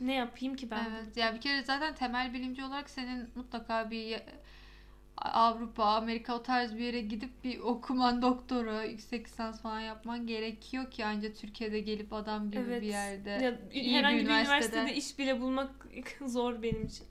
Ne 0.00 0.14
yapayım 0.14 0.56
ki 0.56 0.70
ben? 0.70 0.84
Evet. 0.90 1.16
Ya 1.16 1.34
bir 1.34 1.40
kere 1.40 1.62
zaten 1.62 1.94
temel 1.94 2.32
bilimci 2.34 2.64
olarak 2.64 2.90
senin 2.90 3.28
mutlaka 3.34 3.90
bir 3.90 4.20
Avrupa, 5.16 5.84
Amerika 5.84 6.34
o 6.36 6.42
tarz 6.42 6.74
bir 6.74 6.80
yere 6.80 7.00
gidip 7.00 7.44
bir 7.44 7.58
okuman, 7.58 8.22
doktora, 8.22 8.84
yüksek 8.84 9.26
lisans 9.28 9.62
falan 9.62 9.80
yapman 9.80 10.26
gerekiyor 10.26 10.90
ki 10.90 11.04
ancak 11.04 11.36
Türkiye'de 11.36 11.80
gelip 11.80 12.12
adam 12.12 12.50
gibi 12.50 12.60
Evet. 12.66 12.82
bir 12.82 12.86
yerde. 12.86 13.30
Ya, 13.30 13.58
iyi 13.72 13.84
bir 13.90 13.94
herhangi 13.94 14.16
bir 14.18 14.22
üniversitede. 14.24 14.76
üniversitede 14.76 14.94
iş 14.94 15.18
bile 15.18 15.40
bulmak 15.40 15.70
zor 16.26 16.62
benim 16.62 16.84
için. 16.84 17.06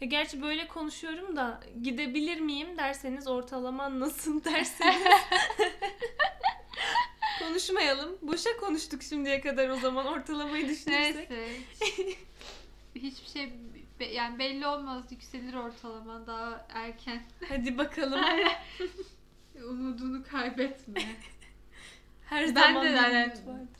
Ya 0.00 0.06
gerçi 0.06 0.42
böyle 0.42 0.68
konuşuyorum 0.68 1.36
da 1.36 1.60
gidebilir 1.82 2.40
miyim 2.40 2.68
derseniz 2.78 3.28
ortalaman 3.28 4.00
nasıl 4.00 4.44
derseniz 4.44 5.02
konuşmayalım. 7.48 8.18
Boşa 8.22 8.56
konuştuk 8.60 9.02
şimdiye 9.02 9.40
kadar 9.40 9.68
o 9.68 9.76
zaman 9.76 10.06
ortalamayı 10.06 10.68
düşünürsek. 10.68 11.30
Neyse. 11.30 11.54
Hiçbir 12.94 13.28
şey 13.32 13.52
be- 14.00 14.12
yani 14.12 14.38
belli 14.38 14.66
olmaz 14.66 15.12
yükselir 15.12 15.54
ortalama 15.54 16.26
daha 16.26 16.66
erken. 16.68 17.22
Hadi 17.48 17.78
bakalım. 17.78 18.20
Umudunu 19.68 20.22
kaybetme. 20.30 21.02
Her 22.28 22.54
Ben 22.54 22.54
zaman 22.54 22.84
de 22.84 22.88
yani 22.88 23.32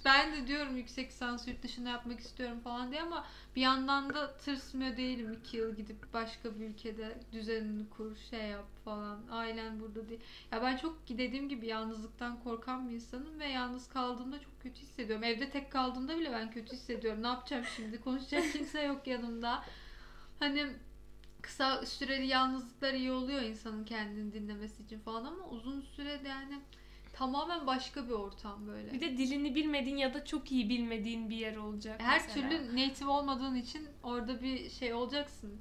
ben 0.05 0.33
de 0.33 0.47
diyorum 0.47 0.77
yüksek 0.77 1.09
lisans 1.11 1.49
yurt 1.49 1.63
dışında 1.63 1.89
yapmak 1.89 2.21
istiyorum 2.21 2.61
falan 2.65 2.91
diye 2.91 3.03
ama 3.03 3.27
bir 3.57 3.61
yandan 3.61 4.15
da 4.15 4.37
tırsmıyor 4.37 4.97
değilim 4.97 5.33
iki 5.33 5.57
yıl 5.57 5.77
gidip 5.77 6.13
başka 6.15 6.61
bir 6.61 6.69
ülkede 6.69 7.19
düzenini 7.33 7.91
kur 7.91 8.17
şey 8.31 8.47
yap 8.47 8.67
falan 8.85 9.19
ailen 9.31 9.81
burada 9.81 10.09
değil. 10.09 10.21
Ya 10.53 10.63
ben 10.63 10.77
çok 10.77 11.09
dediğim 11.09 11.49
gibi 11.49 11.67
yalnızlıktan 11.67 12.41
korkan 12.45 12.89
bir 12.89 12.95
insanım 12.95 13.39
ve 13.39 13.49
yalnız 13.49 13.89
kaldığımda 13.89 14.41
çok 14.41 14.61
kötü 14.63 14.81
hissediyorum. 14.81 15.25
Evde 15.25 15.51
tek 15.51 15.73
kaldığımda 15.73 16.19
bile 16.19 16.33
ben 16.33 16.51
kötü 16.51 16.73
hissediyorum. 16.73 17.23
Ne 17.23 17.27
yapacağım 17.27 17.65
şimdi? 17.77 18.01
Konuşacak 18.01 18.45
kimse 18.53 18.83
yok 18.83 19.07
yanımda. 19.07 19.65
Hani 20.39 20.67
kısa 21.43 21.87
süreli 21.87 22.27
yalnızlıklar 22.27 22.95
iyi 22.95 23.13
oluyor 23.13 23.43
insanın 23.43 23.85
kendini 23.85 24.33
dinlemesi 24.33 24.83
için 24.83 25.01
falan 25.01 25.25
ama 25.25 25.49
uzun 25.49 25.81
sürede 25.81 26.29
yani 26.29 26.61
tamamen 27.19 27.67
başka 27.67 28.09
bir 28.09 28.13
ortam 28.13 28.67
böyle. 28.67 28.93
Bir 28.93 29.01
de 29.01 29.19
dilini 29.19 29.55
bilmediğin 29.55 29.97
ya 29.97 30.15
da 30.15 30.25
çok 30.25 30.53
iyi 30.53 30.69
bilmediğin 30.69 31.31
bir 31.31 31.37
yer 31.37 31.57
olacak. 31.57 32.01
Her 32.03 32.23
mesela. 32.27 32.49
türlü 32.49 32.77
native 32.77 33.11
olmadığın 33.11 33.55
için 33.55 33.89
orada 34.03 34.43
bir 34.43 34.71
şey 34.71 34.95
olacaksın. 34.95 35.61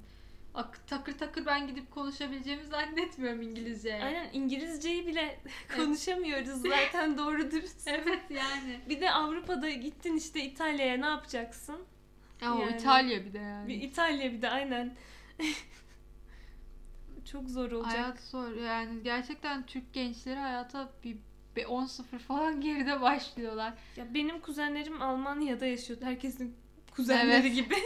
Ak- 0.54 0.86
takır 0.86 1.18
takır 1.18 1.46
ben 1.46 1.66
gidip 1.66 1.90
konuşabileceğimi 1.90 2.64
zannetmiyorum 2.64 3.42
İngilizce. 3.42 4.02
Aynen 4.02 4.28
İngilizceyi 4.32 5.06
bile 5.06 5.40
konuşamıyoruz 5.76 6.62
zaten 6.62 7.18
doğru 7.18 7.50
dürüst. 7.50 7.88
Evet 7.88 8.30
yani. 8.30 8.80
Bir 8.88 9.00
de 9.00 9.10
Avrupa'da 9.10 9.70
gittin 9.70 10.16
işte 10.16 10.44
İtalya'ya 10.44 10.96
ne 10.96 11.06
yapacaksın? 11.06 11.84
Ya 12.40 12.54
o 12.54 12.60
Yani. 12.60 12.76
İtalya 12.76 13.24
bir 13.24 13.32
de 13.32 13.38
yani. 13.38 13.68
Bir 13.68 13.82
İtalya 13.82 14.32
bir 14.32 14.42
de 14.42 14.50
aynen. 14.50 14.94
Çok 17.24 17.48
zor 17.48 17.72
olacak. 17.72 17.94
Hayat 17.94 18.20
zor 18.20 18.52
yani 18.52 19.02
gerçekten 19.02 19.66
Türk 19.66 19.92
gençleri 19.92 20.38
hayata 20.38 20.92
bir 21.04 21.16
bir 21.58 21.64
10-0 21.64 22.18
falan 22.18 22.60
geride 22.60 23.00
başlıyorlar. 23.00 23.74
Ya 23.96 24.14
benim 24.14 24.40
kuzenlerim 24.40 25.02
Almanya'da 25.02 25.66
yaşıyor. 25.66 26.02
Herkesin 26.02 26.54
kuzenleri 26.90 27.46
Evet. 27.46 27.54
gibi. 27.54 27.74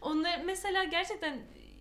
Onlar 0.00 0.40
mesela 0.44 0.84
gerçekten 0.84 1.38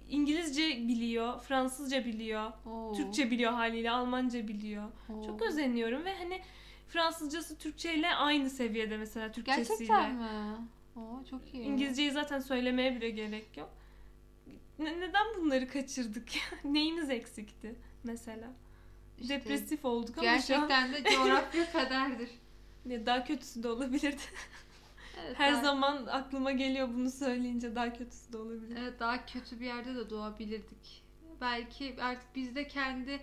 İngilizce 0.10 0.88
biliyor, 0.88 1.40
Fransızca 1.40 2.06
biliyor, 2.06 2.52
Oo. 2.66 2.94
Türkçe 2.98 3.32
biliyor 3.32 3.52
haliyle, 3.52 3.92
Almanca 3.92 4.48
biliyor. 4.48 4.92
Oo. 5.10 5.26
Çok 5.26 5.42
özeniyorum 5.42 6.06
ve 6.06 6.16
hani 6.16 6.42
Fransızcası 6.88 7.58
Türkçeyle 7.58 8.16
aynı 8.16 8.50
seviyede 8.50 8.98
mesela 8.98 9.32
Türkçesiyle. 9.32 9.68
Gerçekten 9.68 10.16
mi? 10.16 10.58
Oo 10.96 11.24
çok 11.30 11.54
iyi. 11.54 11.64
İngilizceyi 11.64 12.12
zaten 12.12 12.40
söylemeye 12.40 12.96
bile 12.96 13.10
gerek 13.10 13.58
yok. 13.58 13.70
Ne- 14.80 15.00
neden 15.00 15.26
bunları 15.38 15.68
kaçırdık 15.68 16.36
ya? 16.36 16.42
Neyimiz 16.72 17.10
eksikti 17.10 17.76
mesela? 18.04 18.54
İşte 19.22 19.36
Depresif 19.36 19.86
olduk 19.86 20.18
ama 20.18 20.40
şu 20.40 20.56
an 20.56 20.68
Gerçekten 20.68 20.94
de 20.94 21.04
coğrafya 21.16 21.72
kaderdir. 21.72 22.30
Ya 22.86 23.06
daha 23.06 23.24
kötüsü 23.24 23.64
de 23.64 23.68
olabilirdi. 23.68 24.22
Evet, 25.26 25.40
Her 25.40 25.54
daha- 25.54 25.62
zaman 25.62 26.06
aklıma 26.06 26.52
geliyor 26.52 26.88
bunu 26.94 27.12
söyleyince 27.12 27.76
daha 27.76 27.94
kötüsü 27.94 28.34
de 28.34 28.38
olabilir. 28.38 28.78
Evet 28.82 29.00
daha 29.00 29.26
kötü 29.26 29.60
bir 29.60 29.66
yerde 29.66 29.96
de 29.96 30.10
doğabilirdik. 30.10 31.04
Belki 31.42 31.96
artık 32.02 32.36
biz 32.36 32.56
de 32.56 32.68
kendi 32.68 33.20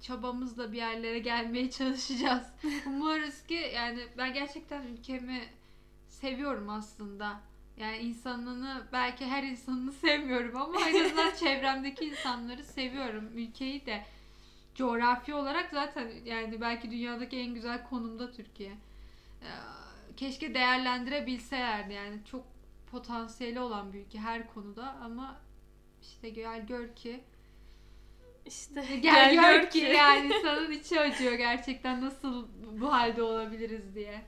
çabamızla 0.00 0.72
bir 0.72 0.76
yerlere 0.76 1.18
gelmeye 1.18 1.70
çalışacağız. 1.78 2.46
Umarız 2.86 3.46
ki 3.46 3.70
yani 3.74 4.00
ben 4.18 4.32
gerçekten 4.34 4.82
ülkemi 4.82 5.40
seviyorum 6.08 6.68
aslında. 6.68 7.40
Yani 7.76 7.96
insanını 7.96 8.82
belki 8.92 9.24
her 9.26 9.42
insanını 9.42 9.92
sevmiyorum 9.92 10.56
ama 10.56 10.80
en 10.88 11.04
azından 11.04 11.34
çevremdeki 11.34 12.04
insanları 12.04 12.64
seviyorum. 12.64 13.30
Ülkeyi 13.34 13.86
de 13.86 14.02
coğrafi 14.74 15.34
olarak 15.34 15.70
zaten 15.70 16.10
yani 16.24 16.60
belki 16.60 16.90
dünyadaki 16.90 17.36
en 17.36 17.54
güzel 17.54 17.88
konumda 17.88 18.32
Türkiye. 18.32 18.70
Ee, 19.42 19.46
Keşke 20.16 20.54
değerlendirebilselerdi 20.54 21.92
yani 21.92 22.18
çok 22.30 22.44
potansiyeli 22.90 23.60
olan 23.60 23.92
bir 23.92 23.98
ülke 23.98 24.18
her 24.18 24.54
konuda 24.54 24.96
ama 25.04 25.40
işte 26.02 26.30
gel 26.30 26.66
gör 26.66 26.94
ki 26.94 27.24
İşte 28.46 28.84
gel, 29.02 29.34
gör 29.34 29.70
ki 29.70 29.78
yani 29.78 30.26
insanın 30.26 30.70
içi 30.70 31.00
acıyor 31.00 31.32
gerçekten 31.32 32.00
nasıl 32.04 32.48
bu 32.80 32.92
halde 32.92 33.22
olabiliriz 33.22 33.94
diye. 33.94 34.22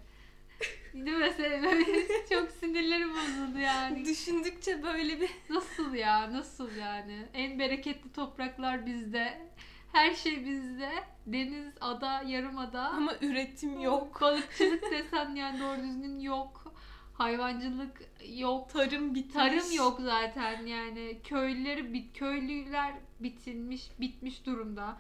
Değil 0.95 1.17
mi 1.17 1.33
Selin? 1.37 2.07
Çok 2.31 2.51
sinirlerim 2.51 3.11
bozuldu 3.11 3.59
yani. 3.59 4.05
düşündükçe 4.05 4.83
böyle 4.83 5.21
bir 5.21 5.31
Nasıl 5.51 5.95
ya? 5.95 6.33
Nasıl 6.33 6.77
yani? 6.77 7.27
En 7.35 7.59
bereketli 7.59 8.13
topraklar 8.13 8.87
bizde. 8.87 9.39
Her 9.95 10.15
şey 10.15 10.47
bizde. 10.47 10.91
Deniz, 11.27 11.75
ada, 11.81 12.23
yarımada. 12.27 12.89
ama 12.89 13.13
üretim 13.21 13.81
yok. 13.81 14.21
Balıkçılık 14.21 14.83
desen 14.91 15.35
yani 15.35 15.61
doğru 15.61 15.83
düzgün 15.83 16.21
yok. 16.21 16.75
Hayvancılık 17.15 18.03
yok. 18.29 18.71
Tarım 18.71 19.15
bitmiş. 19.15 19.35
Tarım 19.35 19.73
yok 19.77 20.01
zaten 20.03 20.67
yani 20.67 21.19
köylüleri 21.25 21.93
bit 21.93 22.19
köylüler 22.19 22.95
bitilmiş 23.21 23.91
bitmiş 24.01 24.47
durumda. 24.47 24.97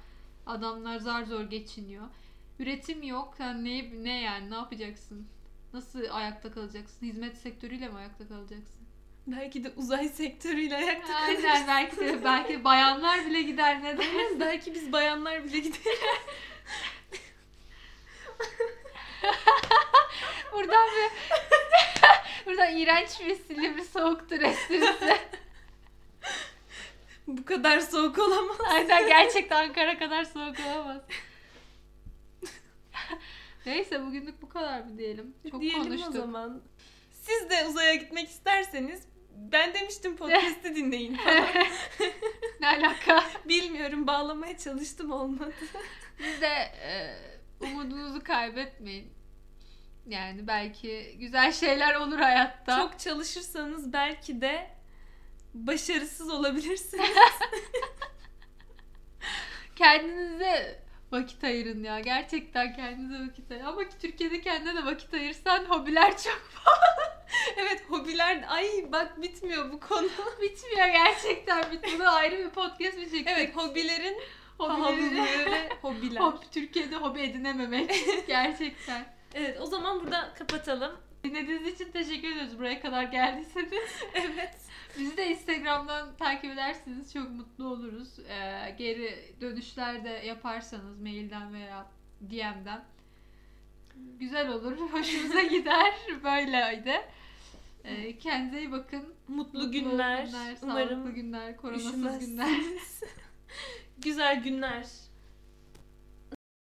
Adamlar 0.46 0.98
zar 0.98 1.24
zor 1.24 1.42
geçiniyor. 1.44 2.04
Üretim 2.58 3.02
yok. 3.02 3.34
Sen 3.36 3.64
ne 3.64 4.04
ne 4.04 4.20
yani 4.20 4.50
ne 4.50 4.54
yapacaksın? 4.54 5.26
Nasıl 5.72 6.00
ayakta 6.10 6.52
kalacaksın? 6.52 7.06
Hizmet 7.06 7.38
sektörüyle 7.38 7.88
mi 7.88 7.98
ayakta 7.98 8.28
kalacaksın? 8.28 8.83
Belki 9.26 9.64
de 9.64 9.72
uzay 9.76 10.08
sektörüyle 10.08 10.76
ayakta 10.76 11.14
Aynen 11.14 11.68
belki 11.68 11.96
de 11.96 12.24
belki 12.24 12.64
bayanlar 12.64 13.26
bile 13.26 13.42
gider 13.42 13.82
ne 13.82 13.96
kalırız. 13.96 14.40
Belki 14.40 14.74
biz 14.74 14.92
bayanlar 14.92 15.44
bile 15.44 15.58
gideriz. 15.58 15.84
Buradan 20.52 20.88
bir 20.88 21.10
buradan 22.46 22.76
iğrenç 22.76 23.20
bir 23.20 23.34
silivri 23.34 23.84
soğuktur 23.84 24.40
esprisi. 24.40 25.16
Bu 27.26 27.36
bu 27.38 27.44
kadar 27.44 27.80
soğuk 27.80 28.18
olamaz. 28.18 28.56
Aynen 28.68 29.06
gerçekten 29.08 29.68
Ankara 29.68 29.98
kadar 29.98 30.24
soğuk 30.24 30.56
olamaz. 30.66 31.02
Neyse 33.66 34.06
bugünlük 34.06 34.42
bu 34.42 34.48
kadar 34.48 34.80
mı 34.80 34.98
diyelim? 34.98 35.34
Çok 35.50 35.60
Diyelim 35.60 35.82
konuştuk. 35.82 36.08
o 36.08 36.12
zaman. 36.18 36.62
Siz 37.10 37.50
de 37.50 37.66
uzaya 37.66 37.94
gitmek 37.94 38.28
isterseniz 38.28 39.02
ben 39.36 39.74
demiştim 39.74 40.16
podcast'i 40.16 40.76
dinleyin 40.76 41.16
falan. 41.16 41.48
Ne 42.60 42.68
alaka? 42.68 43.24
Bilmiyorum 43.44 44.06
bağlamaya 44.06 44.58
çalıştım 44.58 45.12
olmadı. 45.12 45.52
Siz 46.18 46.40
de 46.40 46.46
e, 46.82 47.16
umudunuzu 47.60 48.24
kaybetmeyin. 48.24 49.12
Yani 50.06 50.46
belki 50.46 51.16
güzel 51.18 51.52
şeyler 51.52 51.94
olur 51.94 52.18
hayatta. 52.18 52.76
Çok 52.76 52.98
çalışırsanız 52.98 53.92
belki 53.92 54.40
de 54.40 54.70
başarısız 55.54 56.30
olabilirsiniz. 56.30 57.10
Kendinize 59.76 60.83
vakit 61.14 61.44
ayırın 61.44 61.84
ya. 61.84 62.00
Gerçekten 62.00 62.76
kendinize 62.76 63.24
vakit 63.26 63.50
ayırın. 63.50 63.66
Ama 63.66 63.84
ki 63.84 63.94
Türkiye'de 64.02 64.40
kendine 64.40 64.74
de 64.76 64.84
vakit 64.84 65.14
ayırsan 65.14 65.64
hobiler 65.64 66.10
çok 66.16 66.42
evet 67.56 67.84
hobiler 67.88 68.44
ay 68.48 68.66
bak 68.92 69.22
bitmiyor 69.22 69.72
bu 69.72 69.80
konu. 69.80 70.08
bitmiyor 70.42 70.86
gerçekten 70.88 71.72
bitmiyor. 71.72 71.98
Bunu 71.98 72.14
ayrı 72.14 72.38
bir 72.38 72.50
podcast 72.50 72.98
mi 72.98 73.04
çektik? 73.04 73.28
Evet 73.28 73.56
hobilerin 73.56 74.18
Hobileri- 74.58 75.50
ve 75.50 75.68
hobiler. 75.82 76.20
Hobi- 76.20 76.50
Türkiye'de 76.52 76.96
hobi 76.96 77.20
edinememek 77.20 77.94
gerçekten. 78.26 79.06
Evet 79.34 79.58
o 79.60 79.66
zaman 79.66 80.00
burada 80.00 80.34
kapatalım. 80.38 80.92
Dinlediğiniz 81.24 81.74
için 81.74 81.90
teşekkür 81.92 82.28
ediyoruz 82.32 82.58
buraya 82.58 82.80
kadar 82.80 83.02
geldiyseniz. 83.02 83.72
Evet. 84.14 84.54
Bizi 84.98 85.16
de 85.16 85.30
Instagram'dan 85.30 86.16
takip 86.16 86.52
ederseniz 86.52 87.12
çok 87.12 87.30
mutlu 87.30 87.68
oluruz. 87.68 88.18
Ee, 88.18 88.74
geri 88.78 89.34
dönüşler 89.40 90.04
de 90.04 90.08
yaparsanız 90.08 91.00
mailden 91.00 91.54
veya 91.54 91.86
DM'den 92.20 92.84
güzel 94.18 94.48
olur. 94.48 94.76
Hoşumuza 94.92 95.42
gider. 95.42 95.94
Böyleydi. 96.24 97.00
Ee, 97.84 98.18
kendinize 98.18 98.58
iyi 98.58 98.72
bakın. 98.72 99.14
Mutlu, 99.28 99.72
günler. 99.72 100.26
sağlıklı 100.26 100.66
Umarım 100.66 101.14
günler, 101.14 101.56
koronasız 101.56 101.88
üşümezsiniz. 101.88 102.28
günler. 102.30 102.60
Güzel 103.98 104.42
günler. 104.42 104.86